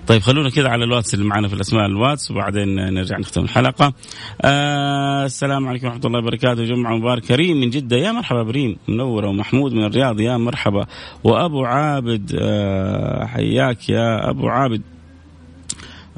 طيب 0.07 0.21
خلونا 0.21 0.49
كذا 0.49 0.69
على 0.69 0.83
الواتس 0.83 1.13
اللي 1.13 1.25
معنا 1.25 1.47
في 1.47 1.53
الأسماء 1.53 1.85
الواتس 1.85 2.31
وبعدين 2.31 2.75
نرجع 2.75 3.17
نختم 3.17 3.41
الحلقة. 3.41 3.93
آه 4.41 5.25
السلام 5.25 5.67
عليكم 5.67 5.87
ورحمة 5.87 6.01
الله 6.05 6.19
وبركاته. 6.19 6.63
جمعة 6.63 6.95
مبارك. 6.95 7.23
كريم 7.23 7.57
من 7.57 7.69
جدة. 7.69 7.97
يا 7.97 8.11
مرحبا 8.11 8.43
بريم 8.43 8.77
منوره 8.87 9.27
ومحمود 9.27 9.73
من 9.73 9.83
الرياض. 9.83 10.19
يا 10.19 10.37
مرحبا. 10.37 10.85
وأبو 11.23 11.65
عابد 11.65 12.39
آه 12.41 13.25
حياك 13.25 13.89
يا 13.89 14.29
أبو 14.29 14.47
عابد. 14.47 14.81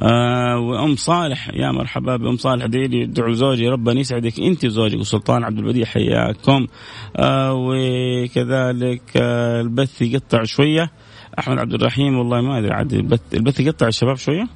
آه 0.03 0.59
وأم 0.59 0.95
صالح. 0.95 1.49
يا 1.53 1.71
مرحبا 1.71 2.15
بأم 2.17 2.37
صالح. 2.37 2.65
ديلي 2.65 3.03
ادعوا 3.03 3.33
زوجي. 3.33 3.67
ربنا 3.69 3.99
يسعدك. 3.99 4.39
أنت 4.39 4.65
وزوجك 4.65 4.99
وسلطان 4.99 5.43
عبد 5.43 5.57
البديع 5.57 5.85
حياكم. 5.85 6.67
آه 7.15 7.53
وكذلك 7.53 9.01
آه 9.17 9.61
البث 9.61 10.01
يقطع 10.01 10.43
شوية. 10.43 10.91
أحمد 11.39 11.57
عبد 11.57 11.73
الرحيم 11.73 12.17
والله 12.17 12.41
ما 12.41 12.59
أدري 12.59 12.71
عاد 12.71 12.93
البث 12.93 13.33
البث 13.33 13.59
يقطع 13.59 13.87
الشباب 13.87 14.15
شوية. 14.15 14.47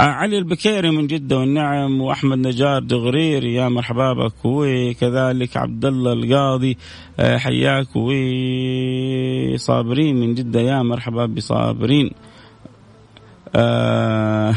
آه 0.00 0.02
علي 0.02 0.38
البكيري 0.38 0.90
من 0.90 1.06
جدة 1.06 1.38
والنعم 1.38 2.00
وأحمد 2.00 2.38
نجار 2.38 2.82
دغرير. 2.82 3.44
يا 3.44 3.68
مرحبا 3.68 4.12
بك. 4.12 4.44
وكذلك 4.44 5.56
عبد 5.56 5.84
الله 5.84 6.12
القاضي. 6.12 6.76
آه 7.20 7.36
حياك. 7.36 7.96
وصابرين 9.54 10.16
من 10.16 10.34
جدة. 10.34 10.60
يا 10.60 10.82
مرحبا 10.82 11.26
بصابرين. 11.26 12.10
آه. 13.58 14.54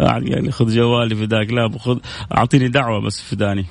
يعني 0.00 0.50
خذ 0.50 0.74
جوالي 0.74 1.14
فداك 1.14 1.50
لا 1.50 1.66
بخذ 1.66 1.98
أعطيني 2.36 2.68
دعوة 2.68 3.00
بس 3.00 3.20
فداني 3.20 3.66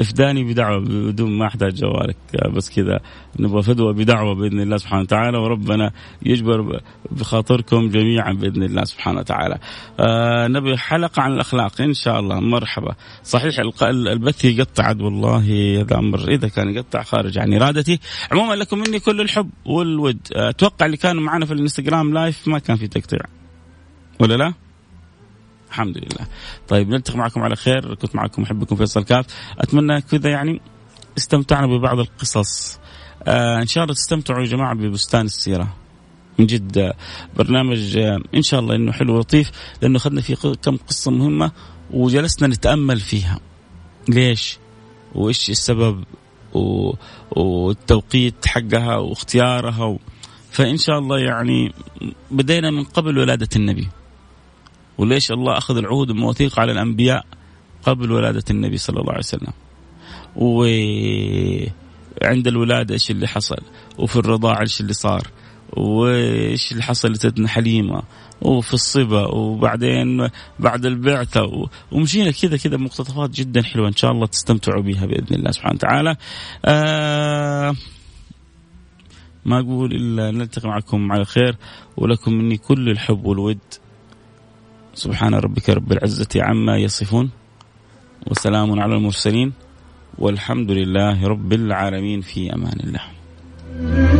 إفداني 0.00 0.44
بدعوة 0.44 0.80
بدون 0.80 1.38
ما 1.38 1.46
أحتاج 1.46 1.74
جوالك 1.74 2.16
بس 2.54 2.70
كذا 2.70 3.00
نبغى 3.40 3.62
فدوة 3.62 3.92
بدعوة 3.92 4.34
بإذن 4.34 4.60
الله 4.60 4.76
سبحانه 4.76 5.02
وتعالى 5.02 5.38
وربنا 5.38 5.90
يجبر 6.22 6.80
بخاطركم 7.10 7.88
جميعا 7.88 8.32
بإذن 8.32 8.62
الله 8.62 8.84
سبحانه 8.84 9.18
وتعالى. 9.18 9.58
آه 10.00 10.48
نبي 10.48 10.76
حلقة 10.76 11.22
عن 11.22 11.32
الأخلاق 11.32 11.80
إن 11.80 11.94
شاء 11.94 12.20
الله 12.20 12.40
مرحبا. 12.40 12.94
صحيح 13.22 13.58
البث 13.92 14.44
يقطع 14.44 14.88
والله 14.88 15.80
هذا 15.80 15.98
أمر 15.98 16.28
إذا 16.28 16.48
كان 16.48 16.74
يقطع 16.74 17.02
خارج 17.02 17.38
عن 17.38 17.54
إرادتي. 17.54 18.00
عموما 18.32 18.54
لكم 18.54 18.78
مني 18.78 18.98
كل 19.00 19.20
الحب 19.20 19.50
والود 19.64 20.18
أتوقع 20.32 20.86
اللي 20.86 20.96
كانوا 20.96 21.22
معنا 21.22 21.46
في 21.46 21.52
الإنستغرام 21.52 22.12
لايف 22.14 22.48
ما 22.48 22.58
كان 22.58 22.76
في 22.76 22.88
تقطيع. 22.88 23.20
ولا 24.20 24.34
لا؟ 24.34 24.63
الحمد 25.74 25.98
لله. 25.98 26.26
طيب 26.68 26.88
نلتقي 26.88 27.18
معكم 27.18 27.42
على 27.42 27.56
خير. 27.56 27.94
كنت 27.94 28.14
معكم 28.14 28.42
محبكم 28.42 28.76
فيصل 28.76 29.04
كاف. 29.04 29.26
أتمنى 29.58 30.00
كذا 30.00 30.30
يعني 30.30 30.60
استمتعنا 31.18 31.66
ببعض 31.66 31.98
القصص. 31.98 32.78
آه 33.22 33.62
إن 33.62 33.66
شاء 33.66 33.84
الله 33.84 33.94
تستمتعوا 33.94 34.40
يا 34.40 34.46
جماعة 34.46 34.74
ببستان 34.74 35.26
السيرة. 35.26 35.76
من 36.38 36.46
جد 36.46 36.92
برنامج 37.36 37.96
آه 37.96 38.20
إن 38.34 38.42
شاء 38.42 38.60
الله 38.60 38.76
إنه 38.76 38.92
حلو 38.92 39.16
ولطيف 39.16 39.50
لأنه 39.82 39.96
اخذنا 39.96 40.20
فيه 40.20 40.34
كم 40.34 40.76
قصة 40.76 41.10
مهمة 41.10 41.52
وجلسنا 41.90 42.48
نتأمل 42.48 43.00
فيها. 43.00 43.40
ليش؟ 44.08 44.58
وإيش 45.14 45.50
السبب؟ 45.50 46.04
و... 46.54 46.92
والتوقيت 47.30 48.46
حقها 48.46 48.96
واختيارها 48.96 49.84
و... 49.84 49.98
فإن 50.50 50.76
شاء 50.76 50.98
الله 50.98 51.18
يعني 51.18 51.72
بدينا 52.30 52.70
من 52.70 52.84
قبل 52.84 53.18
ولادة 53.18 53.48
النبي. 53.56 53.88
وليش 54.98 55.30
الله 55.32 55.58
أخذ 55.58 55.76
العهود 55.76 56.10
والمواثيق 56.10 56.60
على 56.60 56.72
الأنبياء 56.72 57.26
قبل 57.82 58.12
ولادة 58.12 58.44
النبي 58.50 58.76
صلى 58.76 59.00
الله 59.00 59.12
عليه 59.12 59.18
وسلم؟ 59.18 59.52
وعند 60.36 61.68
الولادة 62.46 62.94
إيش 62.94 63.10
اللي 63.10 63.26
حصل؟ 63.26 63.58
وفي 63.98 64.16
الرضاعة 64.16 64.60
إيش 64.60 64.80
اللي 64.80 64.92
صار؟ 64.92 65.28
وإيش 65.72 66.72
اللي 66.72 66.82
حصل 66.82 67.12
لسيدنا 67.12 67.48
حليمة؟ 67.48 68.02
وفي 68.42 68.74
الصبا 68.74 69.26
وبعدين 69.26 70.28
بعد 70.58 70.86
البعثة 70.86 71.68
ومشينا 71.92 72.30
كذا 72.30 72.56
كذا 72.56 72.76
مقتطفات 72.76 73.30
جدا 73.30 73.62
حلوة 73.62 73.88
إن 73.88 73.96
شاء 73.96 74.10
الله 74.10 74.26
تستمتعوا 74.26 74.82
بها 74.82 75.06
بإذن 75.06 75.36
الله 75.36 75.50
سبحانه 75.50 75.74
وتعالى. 75.74 76.16
آه 76.64 77.74
ما 79.44 79.60
أقول 79.60 79.92
إلا 79.92 80.30
نلتقي 80.30 80.68
معكم 80.68 81.12
على 81.12 81.24
خير 81.24 81.56
ولكم 81.96 82.32
مني 82.32 82.56
كل 82.56 82.90
الحب 82.90 83.26
والود. 83.26 83.58
سبحان 84.94 85.34
ربك 85.34 85.70
رب 85.70 85.92
العزة 85.92 86.28
عما 86.36 86.78
يصفون 86.78 87.30
وسلام 88.30 88.80
على 88.80 88.94
المرسلين 88.94 89.52
والحمد 90.18 90.70
لله 90.70 91.26
رب 91.26 91.52
العالمين 91.52 92.20
في 92.20 92.54
أمان 92.54 92.80
الله. 92.80 94.13